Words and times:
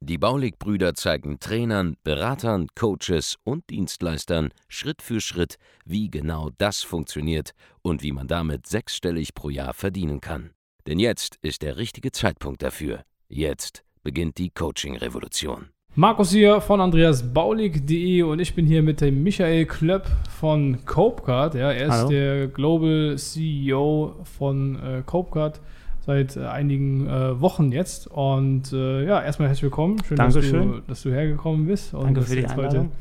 Die 0.00 0.18
Baulig-Brüder 0.18 0.94
zeigen 0.94 1.40
Trainern, 1.40 1.96
Beratern, 2.04 2.68
Coaches 2.74 3.36
und 3.44 3.68
Dienstleistern 3.70 4.50
Schritt 4.68 5.02
für 5.02 5.20
Schritt, 5.20 5.56
wie 5.84 6.10
genau 6.10 6.50
das 6.58 6.82
funktioniert 6.82 7.52
und 7.82 8.02
wie 8.02 8.12
man 8.12 8.28
damit 8.28 8.66
sechsstellig 8.66 9.34
pro 9.34 9.50
Jahr 9.50 9.74
verdienen 9.74 10.20
kann. 10.20 10.50
Denn 10.86 10.98
jetzt 10.98 11.36
ist 11.42 11.62
der 11.62 11.76
richtige 11.76 12.12
Zeitpunkt 12.12 12.62
dafür. 12.62 13.02
Jetzt 13.28 13.84
beginnt 14.02 14.38
die 14.38 14.50
Coaching-Revolution. 14.50 15.68
Markus 15.94 16.30
hier 16.30 16.60
von 16.60 16.80
andreasbaulig.de 16.80 18.22
und 18.22 18.38
ich 18.38 18.54
bin 18.54 18.66
hier 18.66 18.82
mit 18.82 19.00
dem 19.00 19.22
Michael 19.22 19.66
Klöpp 19.66 20.06
von 20.38 20.84
Copecard. 20.84 21.54
Ja, 21.56 21.72
er 21.72 21.86
ist 21.86 21.92
Hallo. 21.92 22.08
der 22.08 22.46
Global 22.46 23.18
CEO 23.18 24.14
von 24.22 24.76
äh, 24.76 25.02
Copecard 25.04 25.60
seit 26.08 26.38
äh, 26.38 26.46
einigen 26.46 27.06
äh, 27.06 27.38
Wochen 27.38 27.70
jetzt. 27.70 28.06
Und 28.06 28.72
äh, 28.72 29.04
ja, 29.04 29.22
erstmal 29.22 29.48
herzlich 29.48 29.64
willkommen. 29.64 30.02
Schön, 30.02 30.16
dass 30.16 30.32
du, 30.32 30.82
dass 30.88 31.02
du 31.02 31.10
hergekommen 31.10 31.66
bist 31.66 31.92
und 31.92 32.04
Danke 32.04 32.20
dass 32.20 32.30
für 32.30 32.36
du 32.36 32.40
die 32.40 32.48
Einladung. 32.48 32.92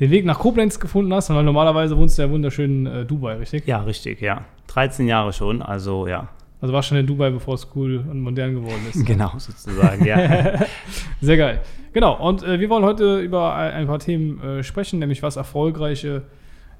den 0.00 0.10
Weg 0.10 0.24
nach 0.24 0.38
Koblenz 0.38 0.80
gefunden 0.80 1.12
hast, 1.12 1.28
weil 1.28 1.44
normalerweise 1.44 1.94
wohnst 1.98 2.16
du 2.16 2.22
ja 2.22 2.30
wunderschön 2.30 2.86
äh, 2.86 3.04
Dubai, 3.04 3.34
richtig? 3.34 3.66
Ja, 3.66 3.82
richtig, 3.82 4.22
ja. 4.22 4.46
13 4.68 5.06
Jahre 5.06 5.34
schon, 5.34 5.60
also 5.60 6.06
ja. 6.06 6.28
Also 6.62 6.72
warst 6.72 6.88
schon 6.88 6.96
in 6.96 7.06
Dubai, 7.06 7.28
bevor 7.28 7.52
es 7.52 7.68
cool 7.76 8.02
und 8.10 8.22
modern 8.22 8.54
geworden 8.54 8.80
ist. 8.88 9.04
Genau, 9.06 9.32
sozusagen, 9.36 10.06
ja. 10.06 10.58
Sehr 11.20 11.36
geil. 11.36 11.60
Genau, 11.92 12.16
und 12.16 12.42
äh, 12.44 12.58
wir 12.58 12.70
wollen 12.70 12.84
heute 12.84 13.20
über 13.20 13.56
ein, 13.56 13.86
paar 13.86 13.98
Themen 13.98 14.40
äh, 14.40 14.62
sprechen, 14.62 15.00
nämlich 15.00 15.22
was 15.22 15.36
erfolgreiche 15.36 16.22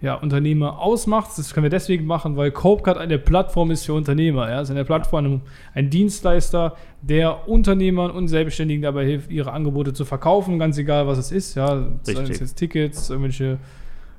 ja, 0.01 0.15
Unternehmer 0.15 0.79
ausmacht. 0.79 1.31
Das 1.37 1.53
können 1.53 1.65
wir 1.65 1.71
deswegen 1.71 2.07
machen, 2.07 2.37
weil 2.37 2.51
Copecard 2.51 2.99
eine 2.99 3.19
Plattform 3.19 3.71
ist 3.71 3.85
für 3.85 3.95
Unternehmer. 3.95 4.49
Ja? 4.49 4.61
Es 4.61 4.69
ist 4.69 4.75
eine 4.75 4.85
Plattform, 4.85 5.41
ein 5.75 5.91
Dienstleister, 5.91 6.77
der 7.03 7.49
Unternehmern 7.49 8.11
und 8.11 8.29
Selbstständigen 8.29 8.83
dabei 8.83 9.05
hilft, 9.05 9.31
ihre 9.31 9.53
Angebote 9.53 9.93
zu 9.93 10.05
verkaufen, 10.05 10.59
ganz 10.59 10.79
egal, 10.79 11.07
was 11.07 11.19
es 11.19 11.33
ist. 11.33 11.55
Ja? 11.57 11.89
Seien 12.03 12.31
es 12.31 12.41
jetzt 12.41 12.57
Tickets, 12.57 13.11
irgendwelche 13.11 13.59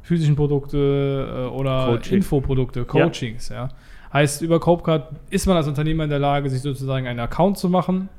physischen 0.02 0.36
Produkte 0.36 1.48
äh, 1.48 1.56
oder 1.56 1.88
Coaching. 1.88 2.18
Infoprodukte, 2.18 2.84
Coachings. 2.84 3.50
Ja. 3.50 3.70
Heißt, 4.12 4.42
über 4.42 4.60
Copecard 4.60 5.12
ist 5.30 5.46
man 5.46 5.56
als 5.56 5.68
Unternehmer 5.68 6.04
in 6.04 6.10
der 6.10 6.20
Lage, 6.20 6.50
sich 6.50 6.62
sozusagen 6.62 7.08
einen 7.08 7.20
Account 7.20 7.58
zu 7.58 7.70
machen 7.70 8.10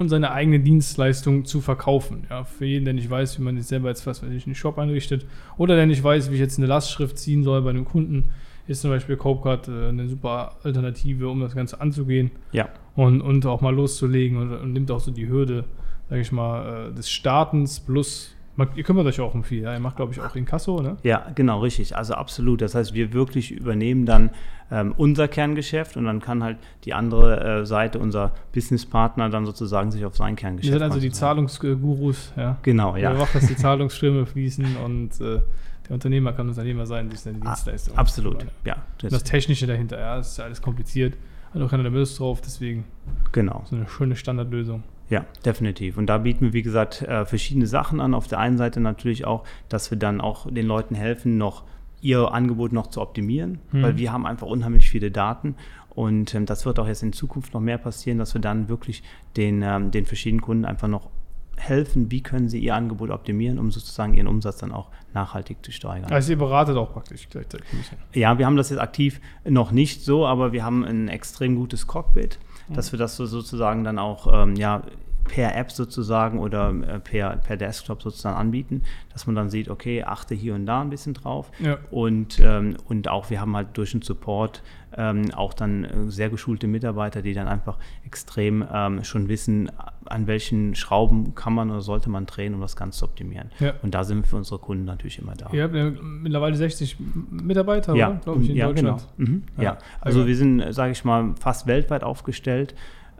und 0.00 0.08
seine 0.08 0.32
eigene 0.32 0.60
Dienstleistung 0.60 1.44
zu 1.44 1.60
verkaufen. 1.60 2.26
Ja, 2.30 2.44
für 2.44 2.64
jeden, 2.64 2.84
der 2.84 2.94
nicht 2.94 3.10
weiß, 3.10 3.38
wie 3.38 3.42
man 3.42 3.56
jetzt 3.56 3.68
selber 3.68 3.88
jetzt 3.88 4.06
was 4.06 4.22
weiß 4.22 4.30
ich, 4.30 4.46
einen 4.46 4.54
Shop 4.54 4.78
einrichtet 4.78 5.26
oder 5.56 5.76
der 5.76 5.86
nicht 5.86 6.02
weiß, 6.02 6.30
wie 6.30 6.34
ich 6.34 6.40
jetzt 6.40 6.58
eine 6.58 6.66
Lastschrift 6.66 7.18
ziehen 7.18 7.42
soll 7.42 7.62
bei 7.62 7.70
einem 7.70 7.84
Kunden, 7.84 8.24
ist 8.66 8.82
zum 8.82 8.90
Beispiel 8.90 9.16
Copecard 9.16 9.68
äh, 9.68 9.88
eine 9.88 10.08
super 10.08 10.56
Alternative, 10.62 11.28
um 11.28 11.40
das 11.40 11.54
Ganze 11.54 11.80
anzugehen 11.80 12.30
ja, 12.52 12.68
und, 12.94 13.20
und 13.20 13.46
auch 13.46 13.60
mal 13.60 13.74
loszulegen 13.74 14.38
und, 14.38 14.52
und 14.52 14.72
nimmt 14.72 14.90
auch 14.90 15.00
so 15.00 15.10
die 15.10 15.28
Hürde, 15.28 15.64
sage 16.08 16.20
ich 16.20 16.32
mal, 16.32 16.88
äh, 16.88 16.94
des 16.94 17.10
Startens 17.10 17.80
plus, 17.80 18.34
ihr 18.76 18.82
kümmert 18.82 19.06
euch 19.06 19.20
auch 19.20 19.34
um 19.34 19.44
viel, 19.44 19.62
ja? 19.62 19.72
ihr 19.72 19.80
macht 19.80 19.96
glaube 19.96 20.12
ich 20.12 20.20
auch 20.20 20.34
Inkasso, 20.34 20.80
ne? 20.82 20.96
ja, 21.02 21.26
genau, 21.34 21.60
richtig. 21.60 21.96
Also 21.96 22.14
absolut. 22.14 22.60
Das 22.60 22.74
heißt, 22.74 22.92
wir 22.92 23.12
wirklich 23.12 23.52
übernehmen 23.52 24.04
dann 24.04 24.30
ähm, 24.70 24.94
unser 24.96 25.28
Kerngeschäft 25.28 25.96
und 25.96 26.04
dann 26.04 26.20
kann 26.20 26.42
halt 26.42 26.58
die 26.84 26.92
andere 26.92 27.60
äh, 27.60 27.66
Seite, 27.66 27.98
unser 27.98 28.32
Businesspartner, 28.52 29.30
dann 29.30 29.46
sozusagen 29.46 29.90
sich 29.90 30.04
auf 30.04 30.16
sein 30.16 30.32
Ihr 30.32 30.36
Kerngeschäft 30.36 30.78
seid 30.78 30.82
also 30.82 31.00
die. 31.00 31.10
Zahlungsgurus, 31.10 32.32
ja? 32.36 32.58
Genau, 32.62 32.96
Ihr 32.96 33.02
ja. 33.02 33.14
macht, 33.14 33.34
dass 33.34 33.46
die 33.46 33.56
Zahlungsströme 33.56 34.26
fließen 34.26 34.76
und 34.84 35.20
äh, 35.20 35.40
der 35.88 35.94
Unternehmer 35.94 36.32
kann 36.32 36.48
Unternehmer 36.48 36.84
sein 36.84 37.08
durch 37.08 37.20
seine 37.20 37.38
Ah, 37.40 37.52
Dienstleistung. 37.52 37.96
Absolut, 37.96 38.44
ja. 38.64 38.76
Und 39.02 39.12
das 39.12 39.24
Technische 39.24 39.66
dahinter, 39.66 39.98
ja, 39.98 40.16
das 40.16 40.32
ist 40.32 40.38
ja 40.38 40.44
alles 40.44 40.60
kompliziert. 40.60 41.16
Hat 41.54 41.62
auch 41.62 41.70
keiner 41.70 41.84
da 41.84 41.88
Lust 41.88 42.18
drauf, 42.18 42.40
deswegen 42.42 42.84
genau. 43.32 43.64
so 43.70 43.76
eine 43.76 43.88
schöne 43.88 44.16
Standardlösung. 44.16 44.82
Ja, 45.10 45.24
definitiv. 45.44 45.96
Und 45.96 46.06
da 46.06 46.18
bieten 46.18 46.44
wir, 46.46 46.52
wie 46.52 46.62
gesagt, 46.62 47.02
äh, 47.02 47.24
verschiedene 47.24 47.66
Sachen 47.66 48.00
an. 48.00 48.12
Auf 48.14 48.28
der 48.28 48.38
einen 48.38 48.58
Seite 48.58 48.80
natürlich 48.80 49.24
auch, 49.24 49.44
dass 49.68 49.90
wir 49.90 49.98
dann 49.98 50.20
auch 50.20 50.50
den 50.50 50.66
Leuten 50.66 50.94
helfen, 50.94 51.38
noch 51.38 51.64
ihr 52.00 52.32
Angebot 52.32 52.72
noch 52.72 52.88
zu 52.88 53.00
optimieren, 53.00 53.58
Mhm. 53.72 53.82
weil 53.82 53.96
wir 53.96 54.12
haben 54.12 54.26
einfach 54.26 54.46
unheimlich 54.46 54.90
viele 54.90 55.10
Daten. 55.10 55.54
Und 55.90 56.34
ähm, 56.34 56.46
das 56.46 56.64
wird 56.66 56.78
auch 56.78 56.86
jetzt 56.86 57.02
in 57.02 57.12
Zukunft 57.12 57.54
noch 57.54 57.60
mehr 57.60 57.78
passieren, 57.78 58.18
dass 58.18 58.34
wir 58.34 58.40
dann 58.40 58.68
wirklich 58.68 59.02
den, 59.36 59.62
ähm, 59.62 59.90
den 59.90 60.04
verschiedenen 60.06 60.42
Kunden 60.42 60.64
einfach 60.64 60.86
noch 60.88 61.08
helfen, 61.56 62.12
wie 62.12 62.22
können 62.22 62.48
sie 62.48 62.60
ihr 62.60 62.76
Angebot 62.76 63.10
optimieren, 63.10 63.58
um 63.58 63.72
sozusagen 63.72 64.14
ihren 64.14 64.28
Umsatz 64.28 64.58
dann 64.58 64.70
auch 64.70 64.90
nachhaltig 65.12 65.56
zu 65.64 65.72
steigern. 65.72 66.12
Also 66.12 66.30
ihr 66.30 66.38
beratet 66.38 66.76
auch 66.76 66.92
praktisch 66.92 67.28
gleichzeitig. 67.28 67.66
Ja, 68.14 68.38
wir 68.38 68.46
haben 68.46 68.56
das 68.56 68.70
jetzt 68.70 68.78
aktiv 68.78 69.20
noch 69.44 69.72
nicht 69.72 70.04
so, 70.04 70.24
aber 70.24 70.52
wir 70.52 70.64
haben 70.64 70.84
ein 70.84 71.08
extrem 71.08 71.56
gutes 71.56 71.88
Cockpit, 71.88 72.38
dass 72.74 72.92
wir 72.92 72.98
das 72.98 73.16
so 73.16 73.26
sozusagen 73.26 73.84
dann 73.84 73.98
auch 73.98 74.26
ähm, 74.32 74.56
ja, 74.56 74.82
per 75.28 75.54
App 75.56 75.70
sozusagen 75.70 76.40
oder 76.40 76.70
äh, 76.70 76.98
per, 76.98 77.36
per 77.36 77.56
Desktop 77.56 78.02
sozusagen 78.02 78.36
anbieten, 78.36 78.82
dass 79.12 79.26
man 79.26 79.36
dann 79.36 79.50
sieht, 79.50 79.68
okay, 79.68 80.02
achte 80.02 80.34
hier 80.34 80.54
und 80.54 80.66
da 80.66 80.80
ein 80.80 80.90
bisschen 80.90 81.14
drauf. 81.14 81.50
Ja. 81.60 81.78
Und, 81.90 82.40
ähm, 82.42 82.76
und 82.88 83.08
auch 83.08 83.30
wir 83.30 83.40
haben 83.40 83.54
halt 83.54 83.68
durch 83.74 83.92
den 83.92 84.02
Support 84.02 84.62
ähm, 84.96 85.32
auch 85.34 85.52
dann 85.52 85.84
äh, 85.84 86.10
sehr 86.10 86.30
geschulte 86.30 86.66
Mitarbeiter, 86.66 87.22
die 87.22 87.34
dann 87.34 87.46
einfach 87.46 87.78
extrem 88.04 88.64
ähm, 88.72 89.04
schon 89.04 89.28
wissen, 89.28 89.70
an 90.06 90.26
welchen 90.26 90.74
Schrauben 90.74 91.34
kann 91.34 91.52
man 91.52 91.70
oder 91.70 91.82
sollte 91.82 92.08
man 92.08 92.24
drehen, 92.24 92.54
um 92.54 92.60
das 92.62 92.74
Ganze 92.74 93.00
zu 93.00 93.04
optimieren. 93.04 93.50
Ja. 93.60 93.74
Und 93.82 93.94
da 93.94 94.04
sind 94.04 94.18
wir 94.18 94.24
für 94.24 94.36
unsere 94.36 94.58
Kunden 94.58 94.86
natürlich 94.86 95.18
immer 95.18 95.34
da. 95.34 95.50
Ihr 95.52 95.64
habt 95.64 95.74
ja 95.74 95.90
mittlerweile 96.00 96.56
60 96.56 96.96
Mitarbeiter, 97.30 97.94
Ja, 97.94 98.18
glaube 98.24 98.42
ich, 98.42 98.50
in 98.50 98.56
ja, 98.56 98.66
Deutschland. 98.66 99.06
Genau. 99.18 99.30
Mhm, 99.30 99.42
Ja, 99.58 99.76
also 100.00 100.20
geil. 100.20 100.28
wir 100.28 100.36
sind, 100.36 100.72
sage 100.72 100.92
ich 100.92 101.04
mal, 101.04 101.34
fast 101.38 101.66
weltweit 101.66 102.02
aufgestellt. 102.02 102.74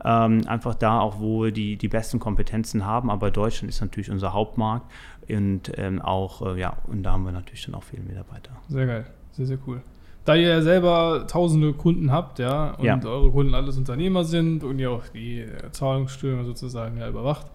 Ähm, 0.05 0.43
einfach 0.47 0.75
da 0.75 1.01
auch, 1.01 1.19
wo 1.21 1.45
wir 1.45 1.53
die, 1.53 1.77
die 1.77 1.89
besten 1.89 2.19
Kompetenzen 2.21 2.87
haben. 2.87 3.11
Aber 3.11 3.31
Deutschland 3.31 3.69
ist 3.69 3.81
natürlich 3.81 4.11
unser 4.11 4.33
Hauptmarkt 4.33 4.91
und 5.29 5.73
ähm, 5.77 6.01
auch, 6.01 6.43
äh, 6.55 6.61
ja, 6.61 6.77
und 6.87 7.03
da 7.03 7.13
haben 7.13 7.25
wir 7.25 7.33
natürlich 7.33 7.65
dann 7.67 7.75
auch 7.75 7.83
viele 7.83 8.03
Mitarbeiter. 8.03 8.51
Sehr 8.69 8.87
geil, 8.87 9.07
sehr, 9.33 9.47
sehr 9.47 9.59
cool. 9.67 9.81
Da 10.25 10.35
ihr 10.35 10.49
ja 10.49 10.63
selber 10.63 11.25
tausende 11.27 11.73
Kunden 11.73 12.13
habt, 12.13 12.39
ja, 12.39 12.73
und 12.75 12.85
Ja. 12.85 13.01
eure 13.05 13.31
Kunden 13.31 13.55
alles 13.55 13.79
Unternehmer 13.79 14.25
sind 14.25 14.63
und 14.63 14.79
ihr 14.79 14.91
auch 14.91 15.09
die 15.09 15.41
äh, 15.41 15.71
Zahlungsströme 15.73 16.45
sozusagen 16.45 16.99
ja 16.99 17.09
überwacht, 17.09 17.47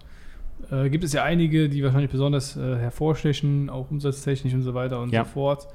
äh, 0.72 0.90
gibt 0.90 1.04
es 1.04 1.14
ja 1.14 1.24
einige, 1.24 1.70
die 1.70 1.84
wahrscheinlich 1.84 2.12
besonders 2.12 2.58
äh, 2.58 2.78
hervorstechen, 2.78 3.70
auch 3.70 3.92
umsatztechnisch 3.92 4.54
und 4.54 4.64
so 4.64 4.74
weiter 4.74 5.00
und 5.02 5.12
Ja. 5.14 5.24
so 5.24 5.30
fort. 5.32 5.68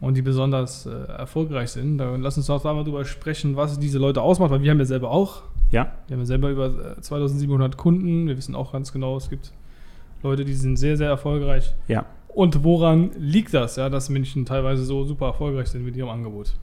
Und 0.00 0.16
die 0.16 0.22
besonders 0.22 0.84
äh, 0.86 0.90
erfolgreich 0.90 1.70
sind. 1.70 1.98
Dann 1.98 2.22
lass 2.22 2.36
uns 2.36 2.46
doch 2.46 2.60
da 2.60 2.74
mal 2.74 2.82
drüber 2.82 3.04
sprechen, 3.04 3.54
was 3.54 3.78
diese 3.78 3.98
Leute 4.00 4.20
ausmacht, 4.20 4.50
weil 4.50 4.60
wir 4.62 4.70
haben 4.72 4.80
ja 4.80 4.84
selber 4.84 5.10
auch. 5.12 5.42
Ja, 5.72 5.92
Wir 6.06 6.14
haben 6.14 6.20
ja 6.20 6.26
selber 6.26 6.50
über 6.50 6.96
äh, 6.98 7.00
2700 7.00 7.76
Kunden. 7.76 8.28
Wir 8.28 8.36
wissen 8.36 8.54
auch 8.54 8.72
ganz 8.72 8.92
genau, 8.92 9.16
es 9.16 9.28
gibt 9.30 9.52
Leute, 10.22 10.44
die 10.44 10.54
sind 10.54 10.76
sehr, 10.76 10.96
sehr 10.96 11.08
erfolgreich. 11.08 11.74
ja. 11.88 12.04
Und 12.34 12.64
woran 12.64 13.10
liegt 13.18 13.52
das, 13.52 13.76
ja, 13.76 13.90
dass 13.90 14.08
Menschen 14.08 14.46
teilweise 14.46 14.84
so 14.86 15.04
super 15.04 15.26
erfolgreich 15.26 15.66
sind 15.68 15.84
mit 15.84 15.96
ihrem 15.96 16.08
Angebot? 16.08 16.54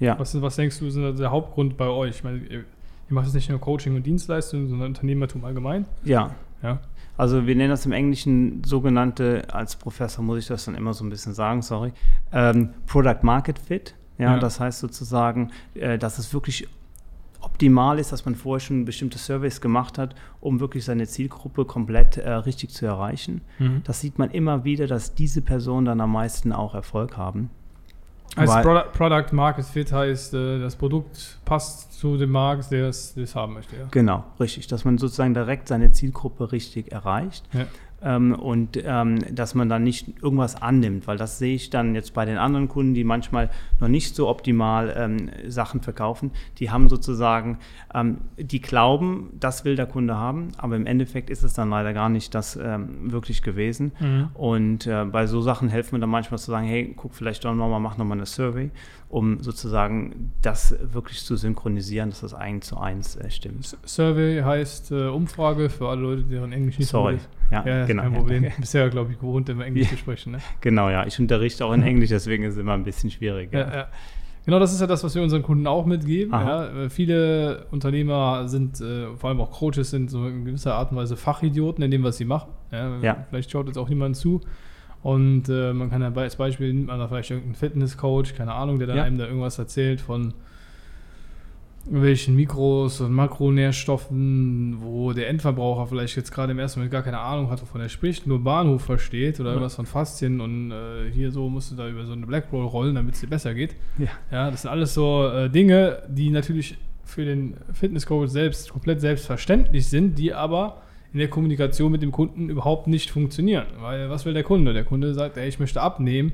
Ja, 0.00 0.18
Was, 0.18 0.40
was 0.42 0.56
denkst 0.56 0.80
du, 0.80 0.86
ist 0.86 0.96
der 0.96 1.30
Hauptgrund 1.30 1.76
bei 1.76 1.86
euch? 1.86 2.16
Ich 2.16 2.24
meine, 2.24 2.38
ihr, 2.38 2.58
ihr 2.58 2.64
macht 3.10 3.28
es 3.28 3.34
nicht 3.34 3.48
nur 3.48 3.60
Coaching 3.60 3.94
und 3.94 4.04
Dienstleistungen, 4.04 4.68
sondern 4.68 4.88
Unternehmertum 4.88 5.44
allgemein. 5.44 5.84
ja. 6.04 6.30
Ja. 6.62 6.78
Also 7.16 7.46
wir 7.46 7.54
nennen 7.56 7.70
das 7.70 7.84
im 7.86 7.92
Englischen 7.92 8.62
sogenannte, 8.64 9.42
als 9.52 9.76
Professor 9.76 10.24
muss 10.24 10.38
ich 10.38 10.46
das 10.46 10.64
dann 10.64 10.74
immer 10.76 10.92
so 10.94 11.04
ein 11.04 11.10
bisschen 11.10 11.34
sagen, 11.34 11.60
sorry, 11.62 11.92
ähm, 12.32 12.70
Product 12.86 13.18
Market 13.22 13.58
Fit. 13.58 13.94
Ja, 14.18 14.34
Ja. 14.34 14.38
das 14.38 14.58
heißt 14.60 14.78
sozusagen, 14.80 15.50
äh, 15.74 15.98
dass 15.98 16.18
es 16.18 16.32
wirklich 16.32 16.66
optimal 17.52 17.98
ist, 17.98 18.12
dass 18.12 18.24
man 18.24 18.34
vorher 18.34 18.60
schon 18.60 18.84
bestimmte 18.84 19.18
Surveys 19.18 19.60
gemacht 19.60 19.98
hat, 19.98 20.14
um 20.40 20.58
wirklich 20.60 20.84
seine 20.84 21.06
Zielgruppe 21.06 21.64
komplett 21.64 22.16
äh, 22.16 22.30
richtig 22.30 22.70
zu 22.70 22.86
erreichen. 22.86 23.42
Mhm. 23.58 23.82
Das 23.84 24.00
sieht 24.00 24.18
man 24.18 24.30
immer 24.30 24.64
wieder, 24.64 24.86
dass 24.86 25.14
diese 25.14 25.42
Personen 25.42 25.86
dann 25.86 26.00
am 26.00 26.12
meisten 26.12 26.52
auch 26.52 26.74
Erfolg 26.74 27.16
haben. 27.16 27.50
Heißt 28.36 28.50
Weil- 28.50 28.62
Product, 28.62 28.92
Product 28.94 29.32
Market 29.36 29.64
Fit 29.66 29.92
heißt, 29.92 30.32
äh, 30.32 30.58
das 30.58 30.76
Produkt 30.76 31.38
passt 31.44 31.92
zu 31.92 32.16
dem 32.16 32.30
Markt, 32.30 32.70
der 32.70 32.88
es 32.88 33.12
der 33.12 33.24
es 33.24 33.34
haben 33.34 33.52
möchte. 33.52 33.76
Ja. 33.76 33.82
Genau, 33.90 34.24
richtig, 34.40 34.66
dass 34.68 34.86
man 34.86 34.96
sozusagen 34.96 35.34
direkt 35.34 35.68
seine 35.68 35.92
Zielgruppe 35.92 36.50
richtig 36.50 36.90
erreicht. 36.90 37.44
Ja. 37.52 37.66
Ähm, 38.04 38.34
und 38.34 38.78
ähm, 38.84 39.18
dass 39.34 39.54
man 39.54 39.68
dann 39.68 39.84
nicht 39.84 40.22
irgendwas 40.22 40.60
annimmt, 40.60 41.06
weil 41.06 41.16
das 41.16 41.38
sehe 41.38 41.54
ich 41.54 41.70
dann 41.70 41.94
jetzt 41.94 42.14
bei 42.14 42.24
den 42.24 42.38
anderen 42.38 42.68
Kunden, 42.68 42.94
die 42.94 43.04
manchmal 43.04 43.50
noch 43.80 43.88
nicht 43.88 44.14
so 44.14 44.28
optimal 44.28 44.94
ähm, 44.96 45.30
Sachen 45.46 45.80
verkaufen, 45.80 46.30
die 46.58 46.70
haben 46.70 46.88
sozusagen, 46.88 47.58
ähm, 47.94 48.18
die 48.36 48.60
glauben, 48.60 49.30
das 49.38 49.64
will 49.64 49.76
der 49.76 49.86
Kunde 49.86 50.16
haben, 50.16 50.48
aber 50.56 50.76
im 50.76 50.86
Endeffekt 50.86 51.30
ist 51.30 51.42
es 51.42 51.54
dann 51.54 51.70
leider 51.70 51.92
gar 51.92 52.08
nicht 52.08 52.34
das 52.34 52.56
ähm, 52.56 53.12
wirklich 53.12 53.42
gewesen. 53.42 53.92
Mhm. 54.00 54.28
Und 54.34 54.86
äh, 54.86 55.04
bei 55.04 55.26
so 55.26 55.40
Sachen 55.40 55.68
helfen 55.68 55.92
wir 55.92 56.00
dann 56.00 56.10
manchmal 56.10 56.38
zu 56.38 56.50
sagen, 56.50 56.66
hey, 56.66 56.92
guck 56.96 57.14
vielleicht 57.14 57.44
doch 57.44 57.54
nochmal, 57.54 57.80
mach 57.80 57.96
nochmal 57.96 58.18
eine 58.18 58.26
Survey 58.26 58.70
um 59.12 59.40
sozusagen 59.42 60.32
das 60.40 60.74
wirklich 60.80 61.22
zu 61.22 61.36
synchronisieren, 61.36 62.08
dass 62.10 62.22
das 62.22 62.32
eins 62.32 62.66
zu 62.68 62.78
eins 62.78 63.14
äh, 63.16 63.30
stimmt. 63.30 63.76
Survey 63.84 64.40
heißt 64.42 64.90
äh, 64.90 65.08
Umfrage 65.08 65.68
für 65.68 65.88
alle 65.88 66.00
Leute, 66.00 66.22
deren 66.24 66.50
Englisch 66.50 66.78
nicht 66.78 66.88
Sorry. 66.88 67.16
ist. 67.16 67.28
Ja, 67.50 67.62
Ja, 67.66 67.84
genau. 67.84 68.02
kein 68.04 68.14
Problem. 68.14 68.44
Ja. 68.44 68.50
Bisher, 68.58 68.88
glaube 68.88 69.12
ich, 69.12 69.18
gewohnt, 69.20 69.50
immer 69.50 69.66
Englisch 69.66 69.84
Ja. 69.84 69.90
zu 69.90 69.96
sprechen. 69.98 70.32
Ne? 70.32 70.38
Genau, 70.62 70.88
ja. 70.88 71.06
Ich 71.06 71.20
unterrichte 71.20 71.66
auch 71.66 71.74
in 71.74 71.82
Englisch, 71.82 72.08
deswegen 72.08 72.42
ist 72.44 72.54
es 72.54 72.58
immer 72.60 72.72
ein 72.72 72.84
bisschen 72.84 73.10
schwierig. 73.10 73.52
Ja, 73.52 73.60
ja. 73.72 73.88
Genau 74.46 74.58
das 74.58 74.72
ist 74.72 74.80
ja 74.80 74.86
das, 74.86 75.04
was 75.04 75.14
wir 75.14 75.22
unseren 75.22 75.42
Kunden 75.42 75.66
auch 75.66 75.84
mitgeben. 75.84 76.32
Ja. 76.32 76.84
Äh, 76.84 76.88
Viele 76.90 77.66
Unternehmer 77.70 78.48
sind, 78.48 78.80
äh, 78.80 79.14
vor 79.16 79.28
allem 79.28 79.42
auch 79.42 79.50
Coaches, 79.50 79.90
sind 79.90 80.10
so 80.10 80.26
in 80.26 80.46
gewisser 80.46 80.74
Art 80.74 80.90
und 80.90 80.96
Weise 80.96 81.18
Fachidioten 81.18 81.84
in 81.84 81.90
dem, 81.90 82.02
was 82.02 82.16
sie 82.16 82.24
machen. 82.24 82.48
Ja. 82.72 82.96
Ja. 83.02 83.26
Vielleicht 83.28 83.50
schaut 83.50 83.66
jetzt 83.66 83.76
auch 83.76 83.90
niemand 83.90 84.16
zu. 84.16 84.40
Und 85.02 85.48
äh, 85.48 85.72
man 85.72 85.90
kann 85.90 86.00
ja 86.00 86.12
als 86.14 86.36
Beispiel, 86.36 86.72
nimmt 86.72 86.86
man 86.86 86.98
da 86.98 87.08
vielleicht 87.08 87.30
irgendeinen 87.30 87.56
Fitnesscoach, 87.56 88.34
keine 88.36 88.52
Ahnung, 88.54 88.78
der 88.78 88.86
dann 88.88 88.96
Ja. 88.98 89.02
einem 89.04 89.18
da 89.18 89.26
irgendwas 89.26 89.58
erzählt 89.58 90.00
von 90.00 90.32
welchen 91.90 92.36
Mikros 92.36 93.00
und 93.00 93.12
Makronährstoffen, 93.12 94.76
wo 94.80 95.12
der 95.12 95.28
Endverbraucher 95.28 95.88
vielleicht 95.88 96.16
jetzt 96.16 96.30
gerade 96.32 96.52
im 96.52 96.60
ersten 96.60 96.78
Moment 96.78 96.92
gar 96.92 97.02
keine 97.02 97.18
Ahnung 97.18 97.50
hat, 97.50 97.60
wovon 97.60 97.80
er 97.80 97.88
spricht, 97.88 98.24
nur 98.26 98.42
Bahnhof 98.44 98.82
versteht 98.84 99.40
oder 99.40 99.48
Ja. 99.50 99.54
irgendwas 99.54 99.74
von 99.74 99.86
Faszien 99.86 100.40
und 100.40 100.70
äh, 100.70 101.10
hier 101.12 101.32
so 101.32 101.48
musst 101.48 101.72
du 101.72 101.74
da 101.76 101.88
über 101.88 102.04
so 102.06 102.12
eine 102.12 102.24
Blackroll 102.24 102.64
rollen, 102.66 102.94
damit 102.94 103.14
es 103.14 103.20
dir 103.20 103.26
besser 103.28 103.52
geht. 103.54 103.74
Ja. 103.98 104.06
Ja, 104.30 104.50
das 104.52 104.62
sind 104.62 104.70
alles 104.70 104.94
so 104.94 105.26
äh, 105.26 105.50
Dinge, 105.50 106.02
die 106.08 106.30
natürlich 106.30 106.76
für 107.04 107.24
den 107.24 107.54
Fitnesscoach 107.72 108.28
selbst 108.28 108.70
komplett 108.72 109.00
selbstverständlich 109.00 109.88
sind, 109.88 110.16
die 110.18 110.32
aber 110.32 110.82
in 111.12 111.18
der 111.18 111.28
Kommunikation 111.28 111.92
mit 111.92 112.02
dem 112.02 112.12
Kunden 112.12 112.48
überhaupt 112.48 112.86
nicht 112.86 113.10
funktionieren. 113.10 113.66
Weil 113.80 114.08
was 114.08 114.24
will 114.24 114.34
der 114.34 114.44
Kunde? 114.44 114.72
Der 114.72 114.84
Kunde 114.84 115.12
sagt, 115.14 115.36
ey, 115.36 115.48
ich 115.48 115.58
möchte 115.58 115.80
abnehmen, 115.80 116.32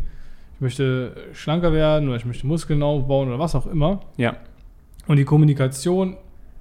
ich 0.55 0.61
möchte 0.61 1.17
schlanker 1.33 1.73
werden 1.73 2.09
oder 2.09 2.17
ich 2.17 2.25
möchte 2.25 2.47
Muskeln 2.47 2.83
aufbauen 2.83 3.29
oder 3.29 3.39
was 3.39 3.55
auch 3.55 3.67
immer. 3.67 4.01
ja. 4.17 4.37
Und 5.07 5.17
die 5.17 5.25
Kommunikation 5.25 6.19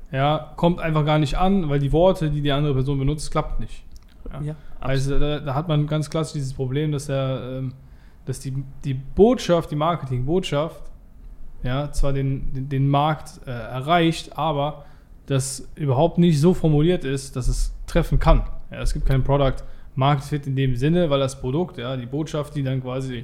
ja, 0.10 0.54
kommt 0.56 0.80
einfach 0.80 1.06
gar 1.06 1.20
nicht 1.20 1.36
an, 1.36 1.70
weil 1.70 1.80
die 1.80 1.92
Worte, 1.92 2.30
die 2.30 2.42
die 2.42 2.52
andere 2.52 2.74
Person 2.74 2.98
benutzt, 2.98 3.30
klappt 3.30 3.60
nicht. 3.60 3.84
Ja. 4.32 4.42
ja. 4.42 4.56
Also 4.80 5.20
da, 5.20 5.40
da 5.40 5.54
hat 5.54 5.68
man 5.68 5.86
ganz 5.86 6.10
klassisch 6.10 6.34
dieses 6.34 6.54
Problem, 6.54 6.92
dass 6.92 7.10
er, 7.10 7.58
ähm, 7.58 7.74
dass 8.26 8.40
die, 8.40 8.54
die 8.86 8.94
Botschaft, 8.94 9.72
die 9.72 9.76
Marketingbotschaft, 9.76 10.82
ja, 11.64 11.92
zwar 11.92 12.14
den, 12.14 12.54
den, 12.54 12.70
den 12.70 12.88
Markt 12.88 13.42
äh, 13.46 13.52
erreicht, 13.52 14.38
aber 14.38 14.86
das 15.26 15.68
überhaupt 15.76 16.18
nicht 16.18 16.40
so 16.40 16.54
formuliert 16.54 17.04
ist, 17.04 17.36
dass 17.36 17.50
es 17.50 17.74
treffen 17.88 18.20
kann. 18.20 18.44
Ja, 18.72 18.82
es 18.82 18.94
gibt 18.94 19.06
kein 19.06 19.24
Product 19.24 19.64
Market 19.96 20.26
Fit 20.26 20.48
in 20.48 20.56
dem 20.56 20.76
Sinne, 20.76 21.10
weil 21.10 21.20
das 21.20 21.40
Produkt, 21.42 21.78
ja, 21.78 21.98
die 21.98 22.06
Botschaft, 22.06 22.56
die 22.56 22.64
dann 22.64 22.82
quasi 22.82 23.24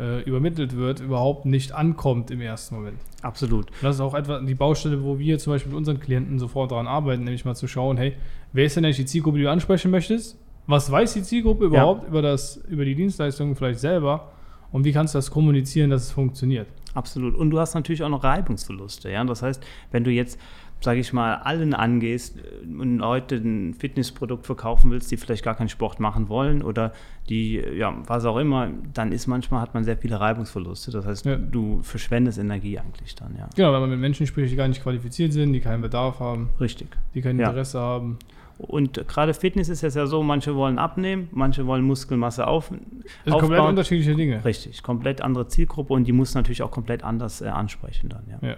äh, 0.00 0.22
übermittelt 0.22 0.76
wird, 0.76 1.00
überhaupt 1.00 1.44
nicht 1.46 1.72
ankommt 1.72 2.30
im 2.30 2.40
ersten 2.40 2.74
Moment. 2.76 2.98
Absolut. 3.22 3.66
Und 3.70 3.82
das 3.82 3.96
ist 3.96 4.00
auch 4.00 4.14
etwa 4.14 4.40
die 4.40 4.54
Baustelle, 4.54 5.02
wo 5.02 5.18
wir 5.18 5.38
zum 5.38 5.52
Beispiel 5.52 5.70
mit 5.70 5.78
unseren 5.78 6.00
Klienten 6.00 6.38
sofort 6.38 6.70
daran 6.70 6.86
arbeiten, 6.86 7.24
nämlich 7.24 7.44
mal 7.44 7.54
zu 7.54 7.68
schauen, 7.68 7.96
hey, 7.96 8.14
wer 8.52 8.64
ist 8.64 8.76
denn 8.76 8.84
eigentlich 8.84 8.96
die 8.96 9.06
Zielgruppe, 9.06 9.38
die 9.38 9.44
du 9.44 9.50
ansprechen 9.50 9.90
möchtest? 9.90 10.38
Was 10.66 10.90
weiß 10.90 11.14
die 11.14 11.22
Zielgruppe 11.22 11.64
überhaupt 11.64 12.06
über, 12.06 12.20
das, 12.20 12.56
über 12.68 12.84
die 12.84 12.94
Dienstleistung 12.94 13.56
vielleicht 13.56 13.80
selber? 13.80 14.32
Und 14.70 14.84
wie 14.84 14.92
kannst 14.92 15.14
du 15.14 15.18
das 15.18 15.30
kommunizieren, 15.30 15.90
dass 15.90 16.02
es 16.02 16.10
funktioniert? 16.10 16.68
Absolut. 16.94 17.34
Und 17.34 17.50
du 17.50 17.58
hast 17.58 17.74
natürlich 17.74 18.02
auch 18.02 18.08
noch 18.08 18.22
Reibungsverluste. 18.22 19.10
Ja? 19.10 19.24
Das 19.24 19.42
heißt, 19.42 19.64
wenn 19.92 20.04
du 20.04 20.10
jetzt, 20.10 20.38
sage 20.80 21.00
ich 21.00 21.12
mal, 21.12 21.34
allen 21.36 21.74
angehst 21.74 22.36
äh, 22.38 22.66
und 22.80 23.02
heute 23.02 23.34
ein 23.36 23.74
Fitnessprodukt 23.74 24.46
verkaufen 24.46 24.90
willst, 24.90 25.10
die 25.10 25.16
vielleicht 25.16 25.44
gar 25.44 25.54
keinen 25.56 25.68
Sport 25.68 25.98
machen 26.00 26.28
wollen 26.28 26.62
oder 26.62 26.92
die, 27.28 27.56
ja, 27.76 27.94
was 28.06 28.24
auch 28.24 28.36
immer, 28.36 28.68
dann 28.94 29.10
ist 29.12 29.26
manchmal, 29.26 29.60
hat 29.60 29.74
man 29.74 29.84
sehr 29.84 29.96
viele 29.96 30.18
Reibungsverluste. 30.20 30.90
Das 30.92 31.04
heißt, 31.04 31.26
Ja. 31.26 31.36
du 31.36 31.80
verschwendest 31.82 32.38
Energie 32.38 32.78
eigentlich 32.78 33.14
dann, 33.16 33.36
ja. 33.36 33.48
Genau, 33.56 33.72
wenn 33.72 33.80
man 33.80 33.90
mit 33.90 33.98
Menschen 34.00 34.26
spricht, 34.26 34.52
die 34.52 34.56
gar 34.56 34.68
nicht 34.68 34.82
qualifiziert 34.82 35.32
sind, 35.32 35.52
die 35.52 35.60
keinen 35.60 35.82
Bedarf 35.82 36.20
haben, 36.20 36.50
Richtig. 36.60 36.88
die 37.14 37.22
kein 37.22 37.38
Ja. 37.38 37.48
Interesse 37.48 37.78
haben. 37.80 38.18
Und 38.56 39.06
gerade 39.06 39.34
Fitness 39.34 39.68
ist 39.68 39.82
jetzt 39.82 39.94
ja 39.94 40.06
so, 40.06 40.22
manche 40.24 40.54
wollen 40.56 40.78
abnehmen, 40.78 41.28
manche 41.30 41.64
wollen 41.66 41.84
Muskelmasse 41.84 42.44
auf, 42.46 42.70
Das 42.70 42.78
sind 42.78 43.32
komplett 43.32 43.50
aufbauen. 43.60 43.68
unterschiedliche 43.70 44.16
Dinge. 44.16 44.44
Richtig, 44.44 44.82
komplett 44.82 45.20
andere 45.20 45.46
Zielgruppe 45.46 45.92
und 45.94 46.04
die 46.08 46.12
muss 46.12 46.34
natürlich 46.34 46.62
auch 46.62 46.70
komplett 46.72 47.04
anders 47.04 47.40
äh, 47.40 47.46
ansprechen 47.46 48.08
dann, 48.08 48.22
ja. 48.28 48.48
Ja. 48.48 48.56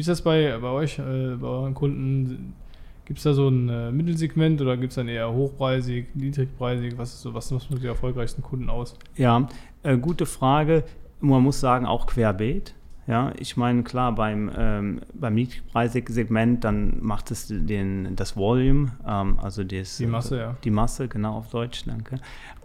Wie 0.00 0.02
ist 0.02 0.08
das 0.08 0.22
bei, 0.22 0.56
bei 0.56 0.70
euch, 0.70 0.98
äh, 0.98 1.36
bei 1.38 1.46
euren 1.46 1.74
Kunden? 1.74 2.54
Gibt 3.04 3.18
es 3.18 3.24
da 3.24 3.34
so 3.34 3.48
ein 3.50 3.68
äh, 3.68 3.92
Mittelsegment 3.92 4.58
oder 4.62 4.78
gibt 4.78 4.92
es 4.92 4.94
dann 4.94 5.08
eher 5.08 5.30
hochpreisig, 5.30 6.06
niedrigpreisig? 6.14 6.96
Was 6.96 7.12
ist 7.12 7.20
so, 7.20 7.34
was 7.34 7.50
macht 7.50 7.70
die 7.82 7.86
erfolgreichsten 7.86 8.40
Kunden 8.40 8.70
aus? 8.70 8.94
Ja, 9.16 9.46
äh, 9.82 9.98
gute 9.98 10.24
Frage. 10.24 10.84
Man 11.20 11.42
muss 11.42 11.60
sagen, 11.60 11.84
auch 11.84 12.06
querbeet. 12.06 12.72
Ja, 13.06 13.32
ich 13.38 13.56
meine, 13.56 13.82
klar, 13.82 14.14
beim, 14.14 14.50
ähm, 14.56 15.00
beim 15.14 15.34
niedrigpreisigen 15.34 16.14
Segment, 16.14 16.64
dann 16.64 16.98
macht 17.02 17.30
es 17.30 17.48
den, 17.48 18.14
das 18.14 18.36
Volume, 18.36 18.92
ähm, 19.06 19.38
also 19.40 19.64
das, 19.64 19.96
Die 19.96 20.06
Masse, 20.06 20.38
ja. 20.38 20.56
Die 20.62 20.70
Masse, 20.70 21.08
genau 21.08 21.34
auf 21.38 21.48
Deutsch, 21.50 21.82
danke. 21.86 22.16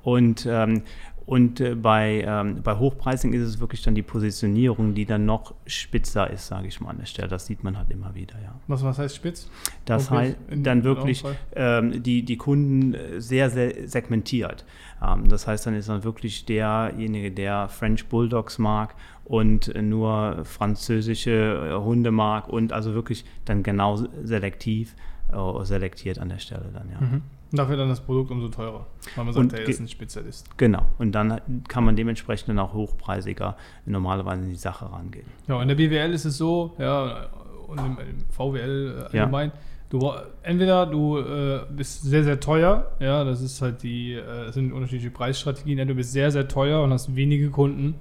Und, 0.04 0.46
ähm, 0.48 0.84
und 1.26 1.60
äh, 1.60 1.74
bei, 1.74 2.24
ähm, 2.28 2.62
bei 2.62 2.78
Hochpreisigen 2.78 3.34
ist 3.34 3.48
es 3.48 3.60
wirklich 3.60 3.82
dann 3.82 3.96
die 3.96 4.04
Positionierung, 4.04 4.94
die 4.94 5.06
dann 5.06 5.26
noch 5.26 5.56
spitzer 5.66 6.30
ist, 6.30 6.46
sage 6.46 6.68
ich 6.68 6.80
mal 6.80 6.92
an 6.92 7.00
der 7.00 7.08
Stelle. 7.08 7.28
Das 7.30 7.48
sieht 7.48 7.64
man 7.64 7.76
halt 7.80 7.90
immer 7.90 8.14
wieder, 8.14 8.36
ja. 8.44 8.54
Was, 8.68 8.84
was 8.84 9.00
heißt 9.00 9.16
spitz? 9.16 9.50
Das 9.86 10.12
Okay, 10.12 10.16
heißt 10.20 10.38
in- 10.50 10.64
dann 10.64 10.84
wirklich 10.84 11.24
ähm, 11.56 12.04
die, 12.04 12.22
die 12.24 12.38
Kunden 12.38 12.94
äh, 12.94 13.20
sehr, 13.20 13.50
sehr 13.50 13.88
segmentiert. 13.88 14.66
Ähm, 15.04 15.28
das 15.28 15.48
heißt, 15.48 15.66
dann 15.66 15.74
ist 15.74 15.90
dann 15.90 16.04
wirklich 16.04 16.46
derjenige, 16.46 17.32
der 17.32 17.70
French 17.70 18.06
Bulldogs 18.06 18.60
mag 18.60 18.94
und 19.26 19.74
nur 19.82 20.46
französische 20.46 21.32
äh, 21.72 21.84
Hunde 21.84 22.12
mag 22.12 22.48
und 22.48 22.72
also 22.74 22.94
wirklich 22.94 23.26
dann 23.46 23.64
genau 23.64 23.98
selektiv 24.24 24.96
äh, 25.34 25.66
selektiert 25.66 26.20
an 26.20 26.30
der 26.30 26.40
Stelle 26.40 26.70
dann, 26.74 26.90
ja. 26.92 27.00
Mhm. 27.02 27.22
Und 27.52 27.60
dafür 27.60 27.78
dann 27.78 27.90
das 27.90 28.02
Produkt 28.02 28.32
umso 28.32 28.50
teurer. 28.50 28.86
Weil 29.16 29.26
man 29.26 29.34
sagt, 29.34 29.44
Und 29.46 29.54
er 29.54 29.66
ist 29.68 29.80
ein 29.80 29.88
Spezialist. 29.88 30.58
Genau. 30.58 30.82
Und 30.98 31.14
dann 31.14 31.40
kann 31.68 31.86
man 31.86 31.96
dementsprechend 31.96 32.50
dann 32.50 32.60
auch 32.60 32.74
hochpreisiger 32.74 33.56
normalerweise 33.86 34.44
in 34.44 34.50
die 34.50 34.56
Sache 34.56 34.92
rangehen. 34.92 35.28
Ja, 35.48 35.62
in 35.62 35.68
der 35.68 35.76
BWL 35.76 36.12
ist 36.14 36.26
es 36.26 36.38
so, 36.38 36.74
ja, 36.80 37.28
und 37.68 37.78
im, 37.80 37.98
VWL 38.30 39.08
äh, 39.12 39.16
Ja. 39.16 39.24
allgemein, 39.24 39.52
du 39.90 40.00
bra- 40.00 40.24
entweder 40.42 40.86
du 40.88 41.20
äh, 41.20 41.62
bist 41.70 42.02
sehr, 42.04 42.24
sehr 42.24 42.40
teuer, 42.40 42.92
ja, 43.00 43.24
das 43.24 43.42
ist 43.42 43.62
halt 43.62 43.84
die, 43.84 44.14
äh, 44.14 44.52
sind 44.52 44.74
unterschiedliche 44.74 45.12
Preisstrategien, 45.12 45.78
ja, 45.78 45.86
du 45.86 45.96
bist 45.96 46.12
sehr, 46.12 46.32
sehr 46.32 46.48
teuer 46.48 46.82
und 46.84 46.92
hast 46.92 47.16
wenige 47.16 47.52
Kunden, 47.52 47.96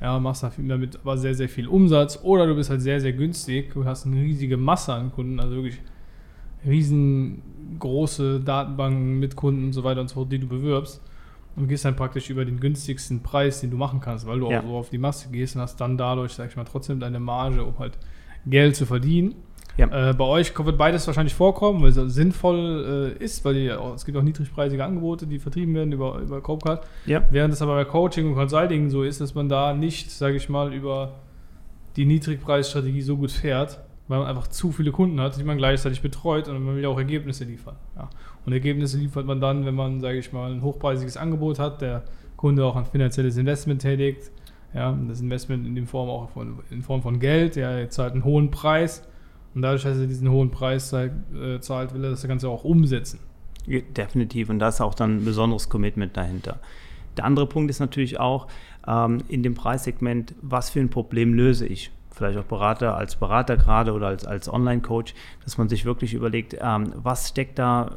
ja, 0.00 0.18
machst 0.18 0.42
dafür 0.42 0.64
damit 0.68 0.96
aber 0.96 1.16
sehr, 1.16 1.34
sehr 1.34 1.48
viel 1.48 1.66
Umsatz, 1.68 2.20
oder 2.22 2.46
du 2.46 2.54
bist 2.54 2.70
halt 2.70 2.82
sehr, 2.82 3.00
sehr 3.00 3.12
günstig 3.12 3.74
und 3.76 3.86
hast 3.86 4.06
eine 4.06 4.16
riesige 4.20 4.56
Masse 4.56 4.92
an 4.92 5.12
Kunden, 5.12 5.40
also 5.40 5.56
wirklich 5.56 5.80
riesengroße 6.66 8.40
Datenbanken 8.40 9.18
mit 9.18 9.36
Kunden 9.36 9.66
und 9.66 9.72
so 9.72 9.84
weiter 9.84 10.00
und 10.00 10.08
so 10.08 10.14
fort, 10.16 10.32
die 10.32 10.38
du 10.38 10.46
bewirbst. 10.46 11.00
Und 11.56 11.68
gehst 11.68 11.86
dann 11.86 11.96
praktisch 11.96 12.28
über 12.28 12.44
den 12.44 12.60
günstigsten 12.60 13.22
Preis, 13.22 13.62
den 13.62 13.70
du 13.70 13.78
machen 13.78 14.00
kannst, 14.00 14.26
weil 14.26 14.40
du 14.40 14.50
Ja. 14.50 14.60
auch 14.60 14.62
so 14.64 14.76
auf 14.76 14.90
die 14.90 14.98
Masse 14.98 15.30
gehst 15.30 15.56
und 15.56 15.62
hast 15.62 15.80
dann 15.80 15.96
dadurch, 15.96 16.32
sag 16.32 16.50
ich 16.50 16.56
mal, 16.56 16.64
trotzdem 16.64 17.00
deine 17.00 17.18
Marge, 17.18 17.64
um 17.64 17.78
halt 17.78 17.96
Geld 18.44 18.76
zu 18.76 18.84
verdienen. 18.84 19.34
Ja. 19.76 20.10
Äh, 20.10 20.14
bei 20.14 20.24
euch 20.24 20.52
wird 20.58 20.78
beides 20.78 21.06
wahrscheinlich 21.06 21.34
vorkommen, 21.34 21.82
weil 21.82 21.90
es 21.90 22.14
sinnvoll 22.14 23.14
äh, 23.18 23.24
ist, 23.24 23.44
weil 23.44 23.54
die, 23.54 23.66
es 23.66 24.04
gibt 24.04 24.16
auch 24.16 24.22
niedrigpreisige 24.22 24.82
Angebote, 24.84 25.26
die 25.26 25.38
vertrieben 25.38 25.74
werden 25.74 25.92
über, 25.92 26.18
über 26.18 26.40
Copecard. 26.40 26.86
Ja. 27.04 27.22
Während 27.30 27.52
es 27.52 27.62
aber 27.62 27.74
bei 27.74 27.84
Coaching 27.84 28.28
und 28.28 28.34
Consulting 28.34 28.88
so 28.90 29.02
ist, 29.02 29.20
dass 29.20 29.34
man 29.34 29.48
da 29.48 29.74
nicht, 29.74 30.10
sage 30.10 30.36
ich 30.36 30.48
mal, 30.48 30.72
über 30.72 31.14
die 31.96 32.06
Niedrigpreisstrategie 32.06 33.02
so 33.02 33.16
gut 33.16 33.30
fährt, 33.30 33.80
weil 34.08 34.20
man 34.20 34.28
einfach 34.28 34.46
zu 34.46 34.72
viele 34.72 34.92
Kunden 34.92 35.20
hat, 35.20 35.38
die 35.38 35.44
man 35.44 35.58
gleichzeitig 35.58 36.00
betreut 36.00 36.48
und 36.48 36.62
man 36.64 36.76
will 36.76 36.86
auch 36.86 36.98
Ergebnisse 36.98 37.44
liefern. 37.44 37.76
Ja. 37.96 38.08
Und 38.44 38.52
Ergebnisse 38.52 38.98
liefert 38.98 39.26
man 39.26 39.40
dann, 39.40 39.66
wenn 39.66 39.74
man, 39.74 40.00
sage 40.00 40.18
ich 40.18 40.32
mal, 40.32 40.52
ein 40.52 40.62
hochpreisiges 40.62 41.16
Angebot 41.16 41.58
hat, 41.58 41.82
der 41.82 42.02
Kunde 42.36 42.64
auch 42.64 42.76
ein 42.76 42.86
finanzielles 42.86 43.36
Investment 43.36 43.82
tätigt. 43.82 44.30
Ja, 44.74 44.96
das 45.08 45.20
Investment 45.20 45.66
in, 45.66 45.86
Form 45.86 46.10
auch 46.10 46.28
von, 46.30 46.58
in 46.70 46.82
Form 46.82 47.00
von 47.00 47.18
Geld, 47.18 47.56
ja, 47.56 47.70
er 47.70 47.88
zahlt 47.88 48.12
einen 48.12 48.24
hohen 48.24 48.50
Preis 48.50 49.02
und 49.56 49.62
dadurch, 49.62 49.84
dass 49.84 49.96
er 49.96 50.06
diesen 50.06 50.30
hohen 50.30 50.50
Preis 50.50 50.90
zahlt, 50.90 51.12
äh, 51.34 51.58
zahlt 51.60 51.94
will 51.94 52.04
er 52.04 52.10
das 52.10 52.28
Ganze 52.28 52.46
auch 52.50 52.62
umsetzen. 52.62 53.20
Definitiv. 53.66 54.50
Und 54.50 54.58
da 54.58 54.68
ist 54.68 54.82
auch 54.82 54.94
dann 54.94 55.16
ein 55.16 55.24
besonderes 55.24 55.70
Commitment 55.70 56.14
dahinter. 56.14 56.60
Der 57.16 57.24
andere 57.24 57.46
Punkt 57.46 57.70
ist 57.70 57.80
natürlich 57.80 58.20
auch 58.20 58.48
ähm, 58.86 59.22
in 59.28 59.42
dem 59.42 59.54
Preissegment, 59.54 60.34
was 60.42 60.68
für 60.68 60.80
ein 60.80 60.90
Problem 60.90 61.32
löse 61.32 61.66
ich? 61.66 61.90
Vielleicht 62.16 62.38
auch 62.38 62.44
Berater 62.44 62.96
als 62.96 63.16
Berater 63.16 63.58
gerade 63.58 63.92
oder 63.92 64.06
als, 64.06 64.24
als 64.24 64.50
Online-Coach, 64.50 65.14
dass 65.44 65.58
man 65.58 65.68
sich 65.68 65.84
wirklich 65.84 66.14
überlegt, 66.14 66.56
ähm, 66.58 66.92
was 66.96 67.28
steckt 67.28 67.58
da 67.58 67.90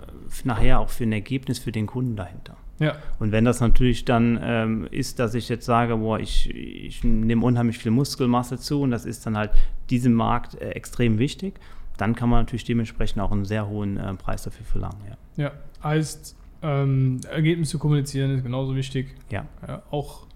nachher 0.43 0.81
auch 0.81 0.89
für 0.89 1.05
ein 1.05 1.13
Ergebnis 1.13 1.57
für 1.57 1.71
den 1.71 1.87
Kunden 1.87 2.17
dahinter? 2.17 2.57
Ja, 2.79 2.97
Und 3.19 3.31
wenn 3.31 3.45
das 3.45 3.61
natürlich 3.61 4.03
dann 4.03 4.37
ähm, 4.41 4.87
ist, 4.91 5.19
dass 5.19 5.35
ich 5.35 5.47
jetzt 5.47 5.65
sage, 5.65 5.95
boah, 5.97 6.19
ich, 6.19 6.53
ich 6.53 7.03
nehme 7.03 7.45
unheimlich 7.45 7.77
viel 7.77 7.91
Muskelmasse 7.91 8.57
zu 8.57 8.81
und 8.81 8.91
das 8.91 9.05
ist 9.05 9.25
dann 9.25 9.37
halt 9.37 9.51
diesem 9.89 10.13
Markt 10.13 10.55
äh, 10.55 10.71
extrem 10.71 11.17
wichtig, 11.17 11.59
dann 11.97 12.13
kann 12.13 12.29
man 12.29 12.41
natürlich 12.41 12.65
dementsprechend 12.65 13.21
auch 13.21 13.31
einen 13.31 13.45
sehr 13.45 13.69
hohen 13.69 13.95
äh, 13.97 14.13
Preis 14.15 14.43
dafür 14.43 14.65
verlangen. 14.65 14.99
Ja. 15.37 15.43
ja. 15.43 15.51
Heißt, 15.81 16.35
ähm, 16.61 17.21
Ergebnisse 17.29 17.71
zu 17.71 17.79
kommunizieren 17.79 18.31
ist 18.31 18.43
genauso 18.43 18.75
wichtig. 18.75 19.15
ja. 19.29 19.45
Ja, 19.65 19.83
auch 19.91 20.27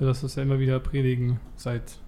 das, 0.00 0.22
was 0.22 0.36
wir 0.36 0.42
immer 0.42 0.58
wieder 0.58 0.78
predigen, 0.80 1.40
seit 1.56 1.98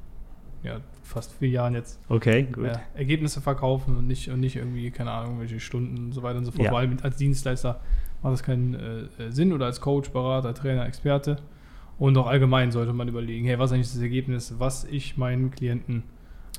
ja, 0.63 0.81
fast 1.11 1.33
vier 1.33 1.49
Jahren 1.49 1.75
jetzt. 1.75 2.01
Okay, 2.09 2.45
gut. 2.45 2.67
Ja, 2.67 2.81
Ergebnisse 2.95 3.41
verkaufen 3.41 3.97
und 3.97 4.07
nicht, 4.07 4.31
und 4.31 4.41
nicht 4.41 4.57
irgendwie, 4.57 4.91
keine 4.91 5.11
Ahnung, 5.11 5.41
welche 5.41 5.61
Stunden 5.61 5.99
und 5.99 6.13
so 6.13 6.23
weiter 6.23 6.39
und 6.39 6.45
so 6.45 6.53
fort. 6.53 6.65
Ja. 6.65 6.71
Vor 6.71 6.79
allem 6.79 6.97
als 7.03 7.17
Dienstleister 7.17 7.81
macht 8.23 8.33
das 8.33 8.43
keinen 8.43 8.75
äh, 8.75 9.25
äh, 9.25 9.31
Sinn 9.31 9.53
oder 9.53 9.67
als 9.67 9.81
Coach, 9.81 10.11
Berater, 10.11 10.55
Trainer, 10.55 10.87
Experte. 10.87 11.37
Und 11.99 12.17
auch 12.17 12.27
allgemein 12.27 12.71
sollte 12.71 12.93
man 12.93 13.09
überlegen, 13.09 13.47
hey, 13.47 13.59
was 13.59 13.71
ist 13.71 13.75
eigentlich 13.75 13.93
das 13.93 14.01
Ergebnis, 14.01 14.55
was 14.59 14.85
ich 14.85 15.19
meinen 15.19 15.51
Klienten 15.51 16.05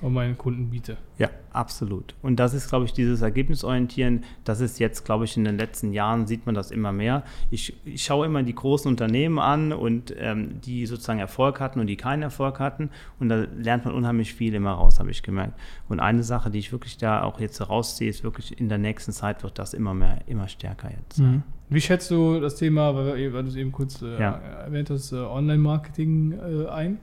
und 0.02 0.14
meinen 0.14 0.38
Kunden 0.38 0.70
biete. 0.70 0.98
Ja, 1.18 1.30
absolut. 1.54 2.16
Und 2.22 2.40
das 2.40 2.54
ist, 2.54 2.70
glaube 2.70 2.86
ich, 2.86 2.94
dieses 2.94 3.22
Ergebnisorientieren, 3.22 4.24
das 4.44 4.60
ist 4.60 4.80
jetzt, 4.80 5.06
glaube 5.06 5.26
ich, 5.26 5.38
in 5.38 5.44
den 5.44 5.58
letzten 5.58 5.94
Jahren 5.94 6.26
sieht 6.28 6.46
man 6.46 6.56
das 6.56 6.72
immer 6.72 6.92
mehr. 6.92 7.24
Ich, 7.52 7.76
ich 7.86 8.04
schaue 8.04 8.26
immer 8.26 8.42
die 8.44 8.56
großen 8.56 8.90
Unternehmen 8.90 9.38
an 9.38 9.72
und 9.74 10.14
ähm, 10.18 10.60
die 10.62 10.86
sozusagen 10.88 11.20
Erfolg 11.20 11.60
hatten 11.60 11.80
und 11.80 11.88
die 11.88 11.98
keinen 11.98 12.24
Erfolg 12.24 12.60
hatten. 12.60 12.90
Und 13.20 13.30
da 13.30 13.46
lernt 13.56 13.86
man 13.86 13.94
unheimlich 13.94 14.34
viel 14.34 14.54
immer 14.56 14.72
raus, 14.72 15.00
habe 15.00 15.12
ich 15.12 15.22
gemerkt. 15.22 15.60
Und 15.88 16.00
eine 16.00 16.24
Sache, 16.24 16.50
die 16.50 16.60
ich 16.60 16.72
wirklich 16.72 16.98
da 16.98 17.24
auch 17.24 17.40
jetzt 17.40 17.62
rausziehe, 17.70 18.10
ist 18.10 18.24
wirklich 18.24 18.60
in 18.60 18.70
der 18.70 18.78
nächsten 18.80 19.12
Zeit 19.12 19.44
wird 19.44 19.60
das 19.60 19.74
immer 19.74 19.94
mehr, 19.94 20.20
immer 20.28 20.48
stärker 20.48 20.90
jetzt. 20.90 21.22
Wie 21.70 21.80
schätzt 21.82 22.10
du 22.12 22.40
das 22.40 22.56
Thema, 22.56 22.96
weil 22.96 23.32
du 23.32 23.38
es 23.48 23.56
eben 23.56 23.72
kurz 23.72 24.02
äh, 24.02 24.20
Ja. 24.20 24.32
erwähnt 24.66 24.90
hast, 24.90 25.12
äh, 25.14 25.18
Online-Marketing 25.18 26.34
äh, 26.34 26.68
ein? 26.68 26.98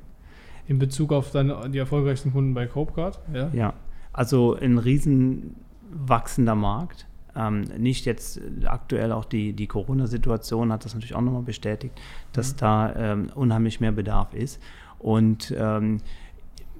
In 0.68 0.78
Bezug 0.78 1.12
auf 1.12 1.30
dann 1.30 1.72
die 1.72 1.78
erfolgreichsten 1.78 2.32
Kunden 2.32 2.52
bei 2.54 2.66
Copecard? 2.66 3.18
Ja. 3.32 3.48
Ja, 3.52 3.74
also 4.12 4.54
ein 4.54 4.78
riesen 4.78 5.56
wachsender 5.90 6.54
Markt. 6.54 7.06
Ähm, 7.34 7.62
nicht 7.78 8.04
jetzt 8.04 8.40
aktuell 8.66 9.12
auch 9.12 9.24
die, 9.24 9.54
die 9.54 9.66
Corona-Situation 9.66 10.70
hat 10.70 10.84
das 10.84 10.94
natürlich 10.94 11.14
auch 11.14 11.22
nochmal 11.22 11.42
bestätigt, 11.42 11.98
dass 12.32 12.54
da 12.54 12.94
ähm, 12.94 13.30
unheimlich 13.34 13.80
mehr 13.80 13.92
Bedarf 13.92 14.34
ist. 14.34 14.60
Und 14.98 15.54
ähm, 15.56 15.98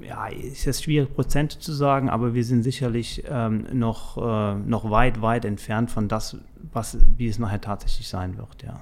ja, 0.01 0.27
ist 0.27 0.67
jetzt 0.67 0.85
schwierig, 0.85 1.15
Prozente 1.15 1.59
zu 1.59 1.73
sagen, 1.73 2.11
aber 2.11 2.35
wir 2.35 2.45
sind 2.45 2.65
sicherlich 2.65 3.25
ähm, 3.29 3.67
noch, 3.73 4.19
äh, 4.19 4.55
noch 4.55 4.91
weit, 4.91 5.23
weit 5.23 5.45
entfernt 5.45 5.91
von 5.91 6.09
das, 6.09 6.37
was, 6.73 6.99
wie 7.17 7.29
es 7.29 7.39
nachher 7.39 7.61
tatsächlich 7.61 8.09
sein 8.09 8.37
wird, 8.37 8.63
ja. 8.63 8.81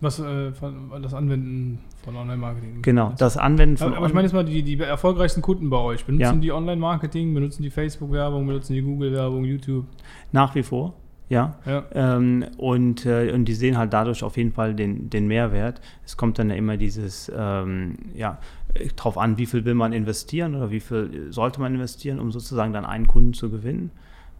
Was 0.00 0.18
äh, 0.18 0.52
das 1.02 1.12
Anwenden 1.14 1.80
von 2.02 2.16
Online-Marketing? 2.16 2.82
Genau, 2.82 3.12
das 3.18 3.36
Anwenden 3.36 3.76
von 3.76 3.88
Aber, 3.88 3.98
aber 3.98 4.06
ich 4.06 4.14
meine 4.14 4.26
jetzt 4.26 4.32
mal, 4.32 4.44
die, 4.44 4.62
die 4.62 4.78
erfolgreichsten 4.80 5.42
Kunden 5.42 5.68
bei 5.68 5.76
euch, 5.76 6.04
benutzen 6.06 6.22
Ja. 6.22 6.40
die 6.40 6.52
Online-Marketing, 6.52 7.34
benutzen 7.34 7.62
die 7.62 7.70
Facebook-Werbung, 7.70 8.46
benutzen 8.46 8.72
die 8.74 8.82
Google-Werbung, 8.82 9.44
YouTube? 9.44 9.84
nach 10.32 10.54
wie 10.54 10.62
vor, 10.62 10.94
ja. 11.28 11.54
Ja. 11.66 11.84
Ähm, 11.92 12.46
und, 12.56 13.04
äh, 13.04 13.30
und 13.32 13.44
die 13.44 13.54
sehen 13.54 13.76
halt 13.76 13.92
dadurch 13.92 14.22
auf 14.24 14.36
jeden 14.36 14.52
Fall 14.52 14.74
den, 14.74 15.10
den 15.10 15.26
Mehrwert. 15.26 15.80
Es 16.04 16.16
kommt 16.16 16.38
dann 16.38 16.48
ja 16.48 16.56
immer 16.56 16.76
dieses, 16.78 17.30
ähm, 17.36 17.96
ja, 18.14 18.38
äh, 18.74 18.88
drauf 18.96 19.18
an, 19.18 19.36
wie 19.38 19.46
viel 19.46 19.64
will 19.64 19.74
man 19.74 19.92
investieren 19.92 20.54
oder 20.54 20.70
wie 20.70 20.80
viel 20.80 21.28
sollte 21.30 21.60
man 21.60 21.74
investieren, 21.74 22.18
um 22.20 22.32
sozusagen 22.32 22.72
dann 22.72 22.84
einen 22.86 23.06
Kunden 23.06 23.34
zu 23.34 23.50
gewinnen. 23.50 23.90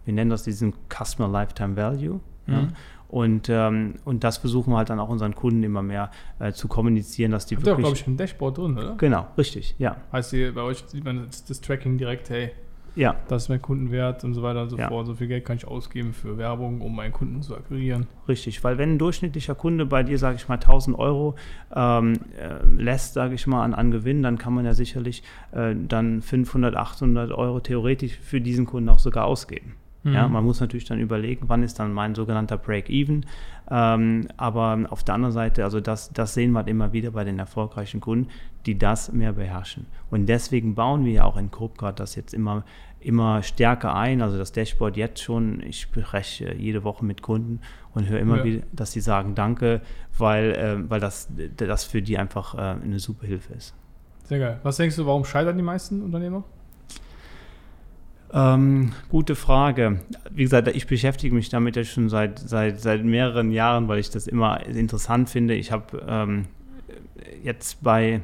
Wir 0.06 0.14
nennen 0.14 0.30
das 0.30 0.42
diesen 0.42 0.72
Customer 0.88 1.28
Lifetime 1.28 1.76
Value. 1.76 2.20
Ja. 2.46 2.68
Und, 3.10 3.48
ähm, 3.48 3.94
und 4.04 4.22
das 4.22 4.38
versuchen 4.38 4.72
wir 4.72 4.76
halt 4.78 4.88
dann 4.90 5.00
auch 5.00 5.08
unseren 5.08 5.34
Kunden 5.34 5.62
immer 5.64 5.82
mehr 5.82 6.10
äh, 6.38 6.52
zu 6.52 6.68
kommunizieren, 6.68 7.32
dass 7.32 7.44
die 7.46 7.56
Habt 7.56 7.66
ihr 7.66 7.72
auch, 7.72 7.78
wirklich. 7.78 7.86
glaube 7.86 7.96
ich, 7.96 8.06
ein 8.06 8.16
Dashboard 8.16 8.58
drin, 8.58 8.78
oder? 8.78 8.94
Genau, 8.98 9.26
richtig, 9.36 9.74
ja. 9.78 9.96
Heißt, 10.12 10.32
ihr, 10.32 10.54
bei 10.54 10.62
euch 10.62 10.84
sieht 10.86 11.04
man 11.04 11.26
das, 11.26 11.44
das 11.44 11.60
Tracking 11.60 11.98
direkt, 11.98 12.30
hey, 12.30 12.50
Ja, 12.96 13.14
das 13.28 13.44
ist 13.44 13.48
mein 13.48 13.62
Kundenwert 13.62 14.24
und 14.24 14.34
so 14.34 14.42
weiter 14.42 14.62
und 14.62 14.70
so 14.70 14.76
Ja. 14.76 14.88
fort. 14.88 15.06
So 15.06 15.14
viel 15.14 15.28
Geld 15.28 15.44
kann 15.44 15.56
ich 15.56 15.66
ausgeben 15.66 16.12
für 16.12 16.38
Werbung, 16.38 16.80
um 16.80 16.94
meinen 16.94 17.12
Kunden 17.12 17.40
zu 17.42 17.56
akquirieren. 17.56 18.06
Richtig, 18.28 18.62
weil 18.64 18.78
wenn 18.78 18.92
ein 18.94 18.98
durchschnittlicher 18.98 19.54
Kunde 19.54 19.86
bei 19.86 20.02
dir, 20.02 20.18
sage 20.18 20.36
ich 20.36 20.48
mal, 20.48 20.54
1000 20.56 20.98
Euro 20.98 21.36
ähm, 21.74 22.14
äh, 22.38 22.64
lässt, 22.80 23.14
sage 23.14 23.34
ich 23.34 23.46
mal, 23.46 23.62
an, 23.64 23.74
an 23.74 23.90
Gewinn, 23.92 24.22
dann 24.22 24.38
kann 24.38 24.54
man 24.54 24.64
ja 24.64 24.74
sicherlich 24.74 25.22
äh, 25.52 25.74
dann 25.76 26.20
500, 26.20 26.76
800 26.76 27.30
Euro 27.32 27.60
theoretisch 27.60 28.16
für 28.20 28.40
diesen 28.40 28.66
Kunden 28.66 28.88
auch 28.88 28.98
sogar 28.98 29.24
ausgeben. 29.26 29.74
Ja, 30.02 30.26
Mhm. 30.26 30.32
man 30.32 30.44
muss 30.44 30.60
natürlich 30.60 30.86
dann 30.86 30.98
überlegen, 30.98 31.44
wann 31.48 31.62
ist 31.62 31.78
dann 31.78 31.92
mein 31.92 32.14
sogenannter 32.14 32.56
Break-Even. 32.56 33.26
Ähm, 33.70 34.28
aber 34.38 34.78
auf 34.88 35.04
der 35.04 35.14
anderen 35.14 35.32
Seite, 35.32 35.62
also 35.62 35.80
das, 35.80 36.10
das 36.12 36.32
sehen 36.34 36.52
wir 36.52 36.60
halt 36.60 36.68
immer 36.68 36.92
wieder 36.94 37.10
bei 37.10 37.22
den 37.22 37.38
erfolgreichen 37.38 38.00
Kunden, 38.00 38.28
die 38.66 38.78
das 38.78 39.12
mehr 39.12 39.34
beherrschen. 39.34 39.86
Und 40.10 40.26
deswegen 40.26 40.74
bauen 40.74 41.04
wir 41.04 41.12
ja 41.12 41.24
auch 41.24 41.36
in 41.36 41.50
Copecard 41.50 42.00
das 42.00 42.14
jetzt 42.14 42.32
immer, 42.32 42.64
immer 42.98 43.42
stärker 43.42 43.94
ein. 43.94 44.22
Also 44.22 44.38
das 44.38 44.52
Dashboard 44.52 44.96
jetzt 44.96 45.22
schon, 45.22 45.62
ich 45.62 45.82
spreche 45.82 46.54
jede 46.54 46.82
Woche 46.82 47.04
mit 47.04 47.20
Kunden 47.20 47.60
und 47.94 48.08
höre 48.08 48.20
immer 48.20 48.38
Ja. 48.38 48.44
wieder, 48.44 48.62
dass 48.72 48.92
sie 48.92 49.00
sagen 49.00 49.34
Danke, 49.34 49.82
weil, 50.16 50.52
äh, 50.52 50.90
weil 50.90 51.00
das, 51.00 51.28
das 51.58 51.84
für 51.84 52.00
die 52.00 52.16
einfach 52.16 52.54
äh, 52.54 52.82
eine 52.82 52.98
super 53.00 53.26
Hilfe 53.26 53.52
ist. 53.52 53.74
Sehr 54.24 54.38
geil. 54.38 54.60
Was 54.62 54.78
denkst 54.78 54.96
du, 54.96 55.04
warum 55.06 55.24
scheitern 55.26 55.56
die 55.58 55.62
meisten 55.62 56.02
Unternehmer? 56.02 56.44
Ähm, 58.32 58.92
gute 59.08 59.34
Frage. 59.34 60.00
Wie 60.30 60.42
gesagt, 60.42 60.68
ich 60.68 60.86
beschäftige 60.86 61.34
mich 61.34 61.48
damit 61.48 61.76
ja 61.76 61.84
schon 61.84 62.08
seit, 62.08 62.38
seit, 62.38 62.80
seit 62.80 63.04
mehreren 63.04 63.50
Jahren, 63.50 63.88
weil 63.88 63.98
ich 63.98 64.10
das 64.10 64.26
immer 64.26 64.64
interessant 64.66 65.30
finde. 65.30 65.54
Ich 65.54 65.72
habe 65.72 66.04
ähm, 66.08 66.46
jetzt 67.42 67.82
bei, 67.82 68.20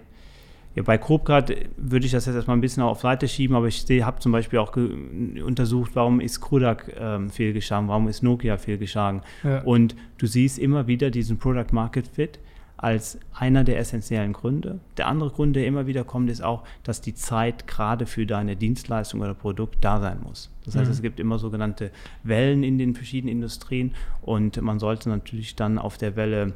ja, 0.75 0.82
bei 0.82 0.96
Grobgrad 0.96 1.52
würde 1.76 2.06
ich 2.06 2.12
das 2.12 2.26
jetzt 2.26 2.36
erstmal 2.36 2.56
ein 2.56 2.60
bisschen 2.60 2.82
auf 2.82 3.00
Seite 3.00 3.26
schieben, 3.26 3.56
aber 3.56 3.66
ich 3.66 3.84
habe 4.02 4.20
zum 4.20 4.32
Beispiel 4.32 4.58
auch 4.60 4.76
untersucht, 4.76 5.92
warum 5.94 6.20
ist 6.20 6.40
Kodak 6.40 6.92
ähm, 6.98 7.30
fehlgeschlagen, 7.30 7.88
warum 7.88 8.06
ist 8.08 8.22
Nokia 8.22 8.58
fehlgeschlagen. 8.58 9.22
Ja. 9.42 9.62
Und 9.62 9.96
du 10.18 10.26
siehst 10.26 10.58
immer 10.58 10.86
wieder 10.86 11.10
diesen 11.10 11.38
Product 11.38 11.72
Market 11.72 12.06
Fit 12.06 12.38
als 12.78 13.18
einer 13.33 13.64
der 13.64 13.78
essentiellen 13.78 14.33
Gründe. 14.33 14.80
Der 14.97 15.06
andere 15.06 15.30
Grund, 15.30 15.56
der 15.56 15.66
immer 15.66 15.87
wieder 15.87 16.04
kommt, 16.04 16.30
ist 16.30 16.42
auch, 16.42 16.62
dass 16.83 17.00
die 17.00 17.14
Zeit 17.14 17.66
gerade 17.66 18.04
für 18.06 18.26
deine 18.26 18.54
Dienstleistung 18.56 19.21
oder 19.23 19.35
Produkt 19.35 19.78
da 19.80 20.00
sein 20.00 20.21
muss. 20.23 20.50
Das 20.64 20.76
heißt, 20.76 20.87
Mhm. 20.87 20.92
es 20.92 21.02
gibt 21.02 21.18
immer 21.21 21.38
sogenannte 21.38 21.90
Wellen 22.23 22.62
in 22.62 22.76
den 22.76 22.95
verschiedenen 22.95 23.33
Industrien 23.37 23.95
und 24.21 24.61
man 24.61 24.78
sollte 24.78 25.09
natürlich 25.09 25.56
dann 25.56 25.78
auf 25.78 25.97
der 25.97 26.16
Welle 26.16 26.54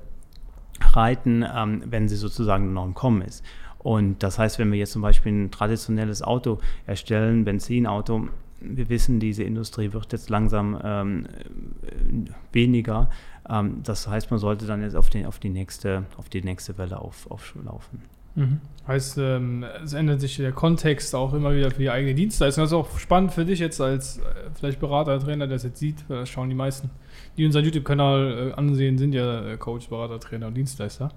reiten, 0.93 1.45
ähm, 1.55 1.83
wenn 1.87 2.09
sie 2.09 2.17
sozusagen 2.17 2.73
noch 2.73 2.85
im 2.85 2.95
Kommen 2.95 3.23
ist. 3.23 3.45
Und 3.79 4.23
das 4.23 4.39
heißt, 4.39 4.59
wenn 4.59 4.71
wir 4.73 4.79
jetzt 4.79 4.93
zum 4.93 5.03
Beispiel 5.03 5.33
ein 5.33 5.51
traditionelles 5.51 6.23
Auto 6.23 6.59
erstellen, 6.87 7.45
Benzinauto, 7.45 8.29
wir 8.61 8.91
wissen, 8.91 9.21
diese 9.21 9.43
Industrie 9.43 9.95
wird 9.95 10.13
jetzt 10.13 10.29
langsam 10.29 10.79
ähm, 10.85 11.27
äh, 11.83 12.31
weniger. 12.53 13.09
Ähm, 13.51 13.81
das 13.83 14.07
heißt, 14.07 14.31
man 14.31 14.39
sollte 14.39 14.67
dann 14.67 14.83
jetzt 14.83 14.95
auf 14.95 15.11
die, 15.11 15.27
auf 15.27 15.39
die, 15.39 15.51
nächste, 15.51 16.05
auf 16.17 16.29
die 16.29 16.43
nächste 16.43 16.79
Welle 16.79 17.01
auf. 17.01 17.27
Mhm. 18.37 18.61
Heißt, 18.87 19.19
ähm, 19.19 19.65
es 19.83 19.93
ändert 19.93 20.21
sich 20.21 20.37
der 20.37 20.53
Kontext 20.53 21.15
auch 21.15 21.35
immer 21.35 21.53
wieder 21.55 21.71
für 21.71 21.81
die 21.81 21.91
eigene 21.91 22.15
Dienstleistung. 22.15 22.63
Das 22.63 22.71
ist 22.71 22.77
auch 22.77 22.99
spannend 22.99 23.33
für 23.33 23.45
dich 23.45 23.59
jetzt 23.59 23.81
als 23.81 24.19
äh, 24.19 24.23
vielleicht 24.55 24.79
Berater, 24.81 25.19
Trainer, 25.19 25.47
der 25.47 25.57
das 25.57 25.65
jetzt 25.65 25.79
sieht. 25.79 26.05
Das 26.09 26.29
schauen 26.29 26.49
die 26.49 26.55
meisten, 26.55 26.91
die 27.37 27.45
unseren 27.45 27.65
YouTube-Kanal 27.65 28.51
äh, 28.51 28.53
ansehen, 28.53 28.99
sind 28.99 29.15
ja 29.15 29.47
äh, 29.47 29.57
Coach, 29.57 29.89
Berater, 29.89 30.21
Trainer 30.21 30.47
und 30.47 30.55
Dienstleister 30.55 31.11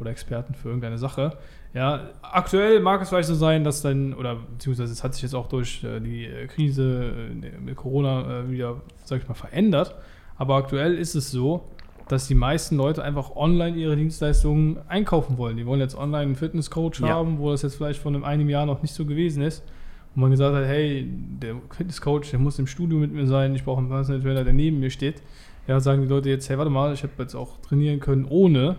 oder 0.00 0.10
Experten 0.10 0.54
für 0.54 0.68
irgendeine 0.68 0.98
Sache. 0.98 1.36
Ja, 1.74 2.08
aktuell 2.22 2.80
mag 2.80 3.02
es 3.02 3.10
vielleicht 3.10 3.28
so 3.28 3.34
sein, 3.34 3.62
dass 3.64 3.82
dann, 3.82 4.14
oder 4.14 4.36
beziehungsweise 4.36 4.92
es 4.92 5.04
hat 5.04 5.12
sich 5.12 5.22
jetzt 5.22 5.34
auch 5.34 5.48
durch 5.48 5.84
äh, 5.84 6.00
die 6.00 6.24
äh, 6.24 6.46
Krise 6.46 7.12
äh, 7.30 7.60
mit 7.60 7.76
Corona 7.76 8.48
wieder, 8.48 8.80
sag 9.04 9.20
ich 9.20 9.28
mal, 9.28 9.34
verändert. 9.34 9.94
Aber 10.38 10.56
aktuell 10.56 10.94
ist 10.96 11.14
es 11.14 11.30
so, 11.30 11.62
dass 12.08 12.28
die 12.28 12.34
meisten 12.34 12.76
Leute 12.76 13.02
einfach 13.02 13.34
online 13.34 13.76
ihre 13.76 13.96
Dienstleistungen 13.96 14.78
einkaufen 14.88 15.38
wollen. 15.38 15.56
Die 15.56 15.66
wollen 15.66 15.80
jetzt 15.80 15.96
online 15.96 16.22
einen 16.22 16.36
Fitnesscoach 16.36 17.00
Ja. 17.00 17.08
haben, 17.08 17.38
wo 17.38 17.50
das 17.50 17.62
jetzt 17.62 17.74
vielleicht 17.76 18.00
vor 18.00 18.12
einem, 18.12 18.22
einem 18.24 18.48
Jahr 18.48 18.64
noch 18.66 18.82
nicht 18.82 18.94
so 18.94 19.04
gewesen 19.04 19.42
ist. 19.42 19.64
Wo 20.14 20.20
man 20.20 20.30
gesagt 20.30 20.54
hat, 20.54 20.64
hey, 20.66 21.06
der 21.42 21.56
Fitnesscoach, 21.70 22.30
der 22.30 22.38
muss 22.38 22.58
im 22.58 22.66
Studio 22.66 22.98
mit 22.98 23.12
mir 23.12 23.26
sein, 23.26 23.54
ich 23.54 23.64
brauche 23.64 23.78
einen 23.80 23.88
Personal 23.88 24.22
Trainer, 24.22 24.44
der 24.44 24.52
neben 24.52 24.78
mir 24.80 24.90
steht. 24.90 25.20
Ja, 25.66 25.80
sagen 25.80 26.02
die 26.02 26.08
Leute 26.08 26.28
jetzt, 26.30 26.48
hey, 26.48 26.56
warte 26.56 26.70
mal, 26.70 26.94
ich 26.94 27.02
hätte 27.02 27.20
jetzt 27.20 27.34
auch 27.34 27.58
trainieren 27.60 27.98
können, 27.98 28.24
ohne, 28.28 28.76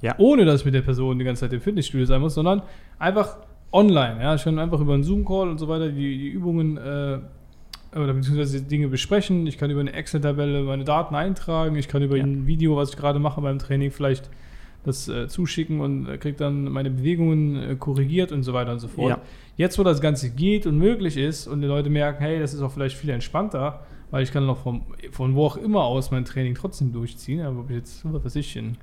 Ja. 0.00 0.14
ohne 0.18 0.44
dass 0.46 0.60
ich 0.60 0.64
mit 0.64 0.74
der 0.74 0.80
Person 0.82 1.18
die 1.18 1.24
ganze 1.24 1.40
Zeit 1.42 1.52
im 1.52 1.60
Fitnessstudio 1.60 2.06
sein 2.06 2.20
muss, 2.22 2.34
sondern 2.34 2.62
einfach 2.98 3.36
online. 3.72 4.22
Ja, 4.22 4.34
ich 4.34 4.42
kann 4.42 4.58
einfach 4.58 4.80
über 4.80 4.94
einen 4.94 5.04
Zoom-Call 5.04 5.48
und 5.50 5.58
so 5.58 5.68
weiter 5.68 5.88
die, 5.90 6.18
die 6.18 6.28
Übungen 6.30 6.76
äh, 6.78 7.18
oder 7.94 8.12
beziehungsweise 8.12 8.62
Dinge 8.62 8.88
besprechen. 8.88 9.46
Ich 9.46 9.58
kann 9.58 9.70
über 9.70 9.80
eine 9.80 9.92
Excel-Tabelle 9.92 10.62
meine 10.62 10.84
Daten 10.84 11.14
eintragen. 11.14 11.76
Ich 11.76 11.88
kann 11.88 12.02
über 12.02 12.16
Ja. 12.16 12.24
ein 12.24 12.46
Video, 12.46 12.76
was 12.76 12.90
ich 12.90 12.96
gerade 12.96 13.18
mache 13.18 13.40
beim 13.40 13.58
Training, 13.58 13.90
vielleicht 13.90 14.28
das 14.84 15.08
äh, 15.08 15.28
zuschicken 15.28 15.80
und 15.80 16.06
äh, 16.08 16.18
kriege 16.18 16.36
dann 16.36 16.64
meine 16.64 16.90
Bewegungen 16.90 17.56
äh, 17.56 17.76
korrigiert 17.76 18.32
und 18.32 18.42
so 18.42 18.52
weiter 18.52 18.72
und 18.72 18.80
so 18.80 18.88
fort. 18.88 19.10
Ja. 19.10 19.18
Jetzt, 19.56 19.78
wo 19.78 19.82
das 19.82 20.00
Ganze 20.00 20.30
geht 20.30 20.66
und 20.66 20.76
möglich 20.76 21.16
ist 21.16 21.46
und 21.46 21.62
die 21.62 21.66
Leute 21.66 21.88
merken, 21.88 22.22
hey, 22.22 22.38
das 22.38 22.52
ist 22.52 22.60
auch 22.60 22.72
vielleicht 22.72 22.96
viel 22.96 23.10
entspannter, 23.10 23.80
weil 24.10 24.22
ich 24.24 24.32
kann 24.32 24.44
noch 24.44 24.58
vom, 24.58 24.82
von 25.10 25.34
wo 25.34 25.46
auch 25.46 25.56
immer 25.56 25.84
aus 25.84 26.10
mein 26.10 26.24
Training 26.24 26.54
trotzdem 26.54 26.92
durchziehen. 26.92 27.40
Aber 27.40 27.60
ob 27.60 27.70
ich 27.70 27.76
jetzt, 27.76 28.04
was 28.12 28.24
weiß 28.24 28.36
ich, 28.36 28.56
in 28.56 28.76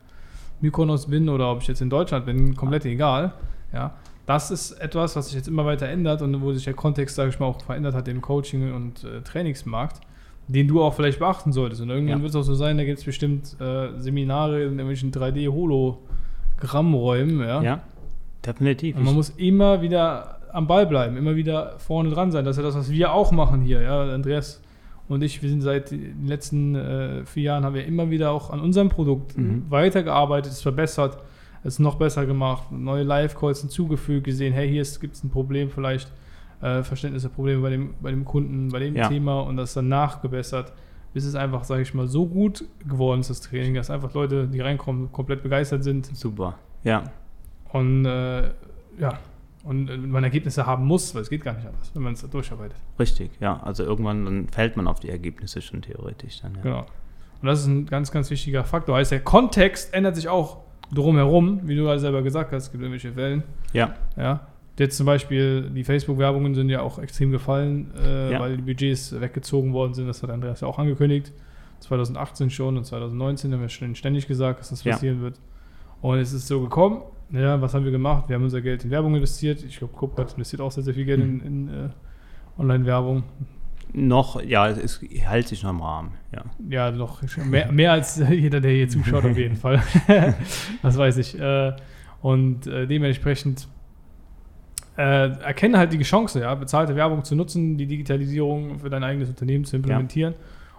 Mykonos 0.62 1.08
bin 1.08 1.30
oder 1.30 1.52
ob 1.52 1.62
ich 1.62 1.68
jetzt 1.68 1.82
in 1.82 1.90
Deutschland 1.90 2.26
bin, 2.26 2.56
komplett 2.56 2.86
egal. 2.86 3.34
Ja, 3.74 3.96
das 4.34 4.52
ist 4.52 4.72
etwas, 4.80 5.16
was 5.16 5.28
sich 5.28 5.36
jetzt 5.36 5.48
immer 5.48 5.66
weiter 5.66 5.88
ändert 5.88 6.22
und 6.22 6.42
wo 6.42 6.54
sich 6.54 6.64
der 6.64 6.74
Kontext, 6.74 7.16
sage 7.16 7.30
ich 7.30 7.40
mal, 7.40 7.48
auch 7.48 7.62
verändert 7.62 7.96
hat 7.96 8.08
im 8.08 8.22
Coaching- 8.22 8.74
und 8.74 9.04
äh, 9.04 9.22
Trainingsmarkt, 9.22 10.02
den 10.48 10.68
du 10.68 10.82
auch 10.84 10.94
vielleicht 10.94 11.20
beachten 11.20 11.52
solltest. 11.52 11.82
Und 11.82 11.90
irgendwann 11.90 12.18
Ja. 12.20 12.24
wird 12.24 12.30
es 12.32 12.36
auch 12.36 12.44
so 12.44 12.56
sein, 12.56 12.78
da 12.78 12.84
gibt 12.84 13.00
es 13.00 13.06
bestimmt 13.06 13.56
äh, 13.60 13.90
Seminare 14.00 14.64
in 14.64 14.72
irgendwelchen 14.80 15.12
3D-Hologrammräumen. 15.12 17.40
Ja? 17.42 17.62
Ja, 17.64 17.80
definitiv. 18.46 18.98
Und 18.98 19.04
man 19.04 19.16
muss 19.16 19.30
immer 19.32 19.82
wieder 19.82 20.38
am 20.54 20.68
Ball 20.68 20.86
bleiben, 20.86 21.18
immer 21.18 21.36
wieder 21.36 21.74
vorne 21.78 22.10
dran 22.10 22.32
sein. 22.32 22.44
Das 22.46 22.58
ist 22.58 22.64
ja 22.64 22.68
das, 22.68 22.76
was 22.76 22.92
wir 22.92 23.14
auch 23.14 23.32
machen 23.32 23.62
hier. 23.62 23.82
Ja, 23.82 24.02
Andreas 24.04 24.62
und 25.08 25.24
ich, 25.24 25.42
wir 25.42 25.50
sind 25.50 25.62
seit 25.62 25.92
den 25.92 26.28
letzten 26.28 26.76
äh, 26.76 27.26
vier 27.26 27.44
Jahren, 27.44 27.64
haben 27.66 27.76
wir 27.76 27.86
immer 27.86 28.10
wieder 28.10 28.32
auch 28.32 28.50
an 28.50 28.60
unserem 28.60 28.90
Produkt 28.90 29.38
Mhm. 29.38 29.66
weitergearbeitet, 29.70 30.52
es 30.52 30.62
verbessert, 30.62 31.18
es 31.64 31.80
noch 31.80 31.96
besser 31.96 32.26
gemacht, 32.26 32.72
neue 32.72 33.04
Live-Calls 33.04 33.62
hinzugefügt, 33.62 34.26
gesehen, 34.26 34.54
hey, 34.54 34.70
hier 34.70 34.84
gibt 35.00 35.16
es 35.16 35.24
ein 35.24 35.30
Problem 35.30 35.70
vielleicht, 35.70 36.12
äh, 36.62 36.84
Verständnisse, 36.84 37.30
Probleme 37.30 37.62
bei 37.62 37.70
dem, 37.70 37.94
bei 38.02 38.12
dem 38.12 38.26
Kunden, 38.26 38.70
bei 38.70 38.80
dem 38.80 38.96
Ja. 38.96 39.08
Thema 39.08 39.42
und 39.42 39.58
das 39.58 39.74
dann 39.74 39.88
nachgebessert, 39.90 40.74
bis 41.14 41.26
es 41.26 41.36
einfach, 41.36 41.64
sage 41.64 41.82
ich 41.82 41.94
mal, 41.94 42.08
so 42.08 42.26
gut 42.26 42.66
geworden 42.88 43.20
ist, 43.22 43.30
das 43.30 43.42
Training, 43.42 43.74
dass 43.74 43.90
einfach 43.90 44.14
Leute, 44.14 44.48
die 44.48 44.60
reinkommen, 44.62 45.12
komplett 45.12 45.44
begeistert 45.44 45.84
sind 45.84 46.06
Super. 46.16 46.58
Ja. 46.84 47.04
und 47.74 48.06
äh, 48.06 48.52
ja, 49.00 49.20
und 49.64 49.90
äh, 49.90 49.98
man 49.98 50.24
Ergebnisse 50.24 50.66
haben 50.66 50.86
muss, 50.86 51.14
weil 51.14 51.22
es 51.22 51.30
geht 51.30 51.44
gar 51.44 51.54
nicht 51.54 51.68
anders, 51.68 51.92
wenn 51.94 52.02
man 52.02 52.14
es 52.14 52.28
durcharbeitet. 52.28 52.78
Richtig, 53.00 53.32
ja. 53.40 53.62
Also 53.62 53.84
irgendwann 53.84 54.26
dann 54.26 54.48
fällt 54.50 54.78
man 54.78 54.88
auf 54.88 55.00
die 55.00 55.10
Ergebnisse 55.10 55.62
schon 55.62 55.82
theoretisch 55.82 56.42
dann. 56.42 56.56
Ja. 56.56 56.62
Genau. 56.62 56.86
Und 57.42 57.48
das 57.48 57.62
ist 57.62 57.68
ein 57.68 57.86
ganz, 57.86 58.12
ganz 58.12 58.30
wichtiger 58.30 58.64
Faktor. 58.64 58.98
Heißt, 58.98 59.12
der 59.12 59.20
Kontext 59.22 59.94
ändert 59.94 60.16
sich 60.16 60.30
auch 60.30 60.58
drumherum, 60.94 61.62
wie 61.68 61.76
du 61.76 61.84
gerade 61.84 62.00
selber 62.00 62.22
gesagt 62.22 62.52
hast, 62.52 62.64
es 62.66 62.72
gibt 62.72 62.84
irgendwelche 62.84 63.16
Wellen. 63.16 63.44
Ja, 63.74 63.96
Ja. 64.18 64.48
Jetzt 64.80 64.98
zum 64.98 65.06
Beispiel, 65.06 65.70
die 65.70 65.84
Facebook-Werbungen 65.84 66.56
sind 66.56 66.70
ja 66.70 66.82
auch 66.82 66.98
extrem 66.98 67.30
gefallen, 67.32 67.92
äh, 68.04 68.32
Ja. 68.32 68.40
weil 68.40 68.56
die 68.58 68.64
Budgets 68.64 69.20
weggezogen 69.20 69.74
worden 69.74 69.94
sind. 69.94 70.08
Das 70.08 70.24
hat 70.24 70.30
Andreas 70.32 70.62
ja 70.62 70.68
auch 70.68 70.80
angekündigt. 70.80 71.32
2018 71.82 72.50
schon 72.50 72.78
und 72.78 72.86
2019 72.86 73.54
haben 73.54 73.62
wir 73.62 73.70
schon 73.70 73.94
ständig 73.96 74.28
gesagt, 74.28 74.60
dass 74.60 74.70
das 74.70 74.84
Ja. 74.84 74.94
passieren 74.94 75.22
wird. 75.22 75.40
Und 76.02 76.18
es 76.18 76.34
ist 76.34 76.48
so 76.48 76.62
gekommen. 76.62 77.02
Ja, 77.32 77.62
was 77.62 77.74
haben 77.76 77.86
wir 77.86 77.92
gemacht? 77.92 78.28
Wir 78.28 78.36
haben 78.38 78.44
unser 78.44 78.62
Geld 78.62 78.84
in 78.84 78.90
Werbung 78.92 79.14
investiert. 79.14 79.64
Ich 79.64 79.78
glaube, 79.78 79.94
Kuprat 79.94 80.34
investiert 80.34 80.62
auch 80.62 80.72
sehr, 80.72 80.84
sehr 80.84 80.94
viel 80.96 81.06
Geld 81.06 81.20
in, 81.22 81.40
in 81.42 81.68
äh, 81.68 81.90
Online-Werbung. 82.58 83.24
Noch, 83.94 84.42
ja, 84.42 84.68
es 84.70 85.02
hält 85.02 85.48
sich 85.48 85.64
noch 85.64 85.72
im 85.72 85.82
Rahmen. 85.82 86.12
Ja. 86.34 86.44
Ja, 86.70 86.92
noch 86.92 87.22
mehr, 87.46 87.72
mehr 87.72 87.92
als 87.92 88.22
jeder, 88.30 88.62
der 88.62 88.72
hier 88.72 88.90
zuschaut, 88.90 89.26
auf 89.26 89.38
jeden 89.38 89.56
Fall. 89.56 89.84
das 90.82 90.98
weiß 90.98 91.18
ich. 91.18 91.40
Äh, 91.40 91.74
Und 92.22 92.68
äh, 92.68 92.88
dementsprechend 92.88 93.68
äh, 94.98 95.30
erkenne 95.30 95.78
halt 95.78 95.94
die 95.94 96.02
Chance, 96.04 96.42
ja, 96.42 96.54
bezahlte 96.56 96.96
Werbung 96.96 97.24
zu 97.24 97.36
nutzen, 97.36 97.78
die 97.78 97.88
Digitalisierung 97.88 98.80
für 98.80 98.90
dein 98.90 99.04
eigenes 99.04 99.30
Unternehmen 99.30 99.66
zu 99.66 99.78
implementieren 99.78 100.36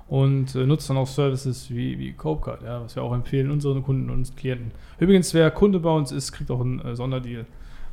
und 0.09 0.55
äh, 0.55 0.67
nutzt 0.67 0.89
dann 0.91 0.99
auch 0.99 1.07
Services 1.07 1.71
wie, 1.71 1.99
wie 1.99 2.13
Copecard, 2.13 2.63
ja, 2.63 2.83
was 2.83 2.95
wir 2.95 3.03
auch 3.03 3.15
empfehlen 3.15 3.51
unseren 3.51 3.83
Kunden 3.83 4.11
und 4.11 4.37
Klienten. 4.37 4.71
Übrigens, 4.99 5.33
wer 5.35 5.51
Kunde 5.51 5.81
bei 5.81 5.91
uns 5.91 6.13
ist, 6.13 6.33
kriegt 6.33 6.51
auch 6.51 6.61
einen 6.61 6.81
äh, 6.81 6.95
Sonderdeal 6.95 7.47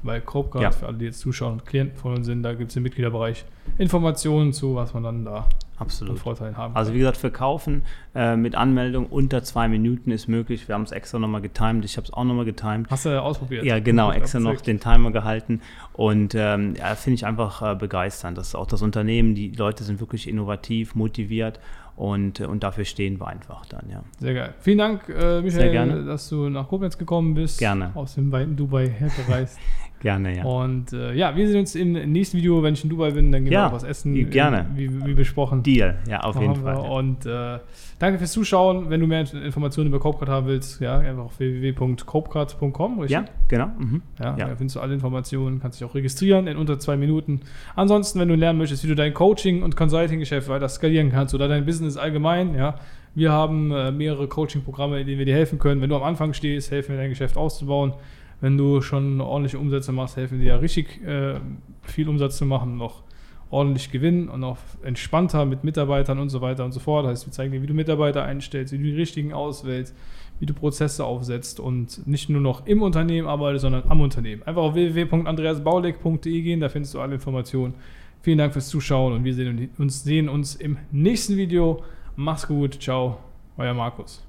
bei 0.03 0.20
Copecard, 0.20 0.62
Ja. 0.63 0.72
für 0.72 0.88
alle, 0.88 0.98
die 0.98 1.06
jetzt 1.06 1.20
zuschauen 1.20 1.53
und 1.53 1.65
Klienten 1.65 1.98
von 1.98 2.15
uns 2.15 2.25
sind. 2.25 2.44
Da 2.44 2.53
gibt 2.53 2.72
es 2.72 2.77
im 2.77 2.84
Mitgliederbereich 2.84 3.46
Informationen 3.77 4.53
zu, 4.53 4.75
was 4.75 4.94
man 4.94 5.03
dann 5.03 5.25
da 5.25 5.36
an 5.38 5.46
Absolut. 5.86 6.20
Vorteilen 6.20 6.58
haben 6.58 6.75
Also 6.75 6.89
kann. 6.89 6.96
wie 6.96 7.00
gesagt, 7.00 7.18
verkaufen 7.18 7.84
äh, 8.13 8.36
mit 8.36 8.53
Anmeldung 8.56 9.06
unter 9.06 9.44
zwei 9.44 9.68
Minuten 9.70 10.12
ist 10.12 10.27
möglich. 10.27 10.68
Wir 10.68 10.75
haben 10.75 10.84
es 10.84 10.91
extra 10.91 11.20
nochmal 11.20 11.41
getimed. 11.41 11.86
Ich 11.86 11.96
habe 11.96 12.06
es 12.06 12.12
auch 12.13 12.25
nochmal 12.25 12.44
getimed. 12.46 12.89
Hast 12.89 13.06
du 13.06 13.22
ausprobiert? 13.22 13.63
Ja, 13.63 13.79
genau, 13.79 14.12
extra 14.12 14.39
noch 14.41 14.60
den 14.60 14.79
Timer 14.82 15.12
gehalten. 15.12 15.62
Und 15.94 16.36
ähm, 16.36 16.75
ja, 16.77 16.96
finde 16.96 17.15
ich 17.15 17.25
einfach 17.25 17.62
äh, 17.62 17.75
begeisternd. 17.75 18.38
Das 18.38 18.50
ist 18.50 18.56
auch 18.56 18.68
das 18.68 18.82
Unternehmen, 18.82 19.36
die 19.36 19.51
Leute 19.51 19.84
sind 19.86 20.00
wirklich 20.01 20.27
innovativ, 20.27 20.96
motiviert 20.96 21.62
und, 21.96 22.41
äh, 22.41 22.46
und 22.46 22.63
dafür 22.63 22.84
stehen 22.84 23.18
wir 23.20 23.27
einfach 23.27 23.65
dann, 23.65 23.89
ja. 23.89 24.03
Sehr 24.20 24.34
geil. 24.34 24.53
Vielen 24.60 24.77
Dank, 24.79 25.08
äh, 25.10 25.41
Michael, 25.41 26.06
dass 26.06 26.27
du 26.29 26.50
nach 26.50 26.68
Koblenz 26.68 26.98
gekommen 26.98 27.34
bist. 27.36 27.58
Gerne. 27.60 27.91
Aus 27.94 28.15
dem 28.15 28.32
weiten 28.34 28.56
Dubai 28.58 28.89
hergereist. 28.89 29.58
Gerne, 30.01 30.38
ja. 30.38 30.46
Und 30.46 30.94
äh, 30.94 31.13
ja, 31.13 31.36
wir 31.36 31.46
sehen 31.48 31.60
uns 31.60 31.75
im 31.75 31.91
nächsten 31.91 32.38
Video, 32.38 32.63
wenn 32.63 32.74
ich 32.74 32.84
in 32.84 32.89
Dubai 32.89 33.12
bin, 33.12 33.32
dann 33.34 33.44
gehen 33.44 33.51
Ja, 33.51 33.63
wir 33.63 33.68
auch 33.68 33.74
was 33.74 33.84
essen. 33.84 34.29
gerne. 34.29 34.65
Wie, 34.75 35.06
wie 35.06 35.13
besprochen. 35.13 35.62
Deal, 35.62 35.98
ja, 36.08 36.22
auf 36.22 36.39
jeden. 36.39 36.56
Fall. 36.56 36.75
Ja. 36.75 36.79
Und 36.82 37.25
äh, 37.25 37.60
danke 38.00 38.18
fürs 38.18 38.31
Zuschauen. 38.31 38.90
Wenn 38.90 39.01
du 39.01 39.07
mehr 39.07 39.25
Informationen 39.33 39.90
über 39.90 40.00
Copecard 40.00 40.29
haben 40.29 40.48
willst, 40.48 40.79
ja, 40.79 41.00
einfach 41.00 41.25
auf 41.25 41.40
www.copecard.com, 41.40 43.00
richtig? 43.00 43.12
ja, 43.18 43.25
genau. 43.48 43.68
Mhm. 43.77 44.01
Ja, 44.20 44.38
Ja. 44.38 44.48
da 44.48 44.55
findest 44.55 44.75
du 44.75 44.79
alle 44.79 44.94
Informationen, 44.94 45.59
kannst 45.59 45.79
dich 45.79 45.88
auch 45.88 45.96
registrieren 45.96 46.48
in 46.48 46.57
unter 46.57 46.79
zwei 46.79 46.98
Minuten. 46.98 47.42
Ansonsten, 47.75 48.20
wenn 48.20 48.27
du 48.29 48.35
lernen 48.35 48.59
möchtest, 48.59 48.83
wie 48.83 48.88
du 48.88 48.96
dein 48.96 49.14
Coaching- 49.14 49.64
und 49.64 49.75
Consulting-Geschäft 49.75 50.48
weiter 50.50 50.70
skalieren 50.70 51.12
kannst 51.12 51.33
oder 51.35 51.48
dein 51.48 51.66
Business 51.66 51.98
allgemein, 51.98 52.55
ja, 52.55 52.75
wir 53.16 53.31
haben 53.31 53.72
äh, 53.72 53.92
mehrere 53.92 54.27
Coaching-Programme, 54.27 55.01
in 55.01 55.07
denen 55.07 55.20
wir 55.20 55.25
dir 55.25 55.35
helfen 55.35 55.59
können. 55.59 55.81
Wenn 55.81 55.90
du 55.90 55.96
am 55.96 56.03
Anfang 56.03 56.33
stehst, 56.33 56.72
helfen 56.72 56.92
wir 56.92 56.98
dein 57.01 57.09
Geschäft 57.09 57.38
auszubauen. 57.38 57.94
Wenn 58.41 58.57
du 58.57 58.81
schon 58.81 59.19
ordentliche 59.21 59.59
Umsätze 59.59 59.91
machst, 59.91 60.15
helfen 60.17 60.39
dir 60.39 60.61
richtig 60.61 61.03
äh, 61.05 61.39
viel 61.81 62.07
Umsatz 62.07 62.37
zu 62.37 62.45
machen, 62.45 62.77
noch 62.77 63.03
ordentlich 63.51 63.91
gewinnen 63.91 64.29
und 64.29 64.43
auch 64.43 64.57
entspannter 64.83 65.45
mit 65.45 65.63
Mitarbeitern 65.63 66.19
und 66.19 66.29
so 66.29 66.41
weiter 66.41 66.63
und 66.65 66.71
so 66.71 66.79
fort. 66.79 67.05
Das 67.05 67.11
heißt, 67.11 67.27
wir 67.27 67.33
zeigen 67.33 67.51
dir, 67.51 67.61
wie 67.61 67.67
du 67.67 67.73
Mitarbeiter 67.73 68.23
einstellst, 68.23 68.73
wie 68.73 68.77
du 68.77 68.83
die 68.83 68.95
richtigen 68.95 69.33
auswählst, 69.33 69.95
wie 70.39 70.45
du 70.45 70.53
Prozesse 70.53 71.03
aufsetzt 71.03 71.59
und 71.59 72.07
nicht 72.07 72.29
nur 72.29 72.41
noch 72.41 72.65
im 72.67 72.81
Unternehmen 72.81 73.27
arbeitest, 73.27 73.63
sondern 73.63 73.83
am 73.89 74.01
Unternehmen. 74.01 74.43
Einfach 74.43 74.61
auf 74.61 74.75
www.andreasbaulig.de 74.75 76.41
gehen, 76.41 76.59
da 76.59 76.69
findest 76.69 76.93
du 76.93 77.01
alle 77.01 77.15
Informationen. 77.15 77.73
Vielen 78.21 78.37
Dank 78.37 78.53
fürs 78.53 78.67
Zuschauen 78.67 79.13
und 79.13 79.23
wir 79.23 79.33
sehen 79.33 79.69
uns, 79.77 80.03
sehen 80.03 80.29
uns 80.29 80.55
im 80.55 80.77
nächsten 80.91 81.35
Video. 81.37 81.83
Mach's 82.15 82.47
gut, 82.47 82.81
ciao, 82.81 83.17
euer 83.57 83.73
Markus. 83.73 84.28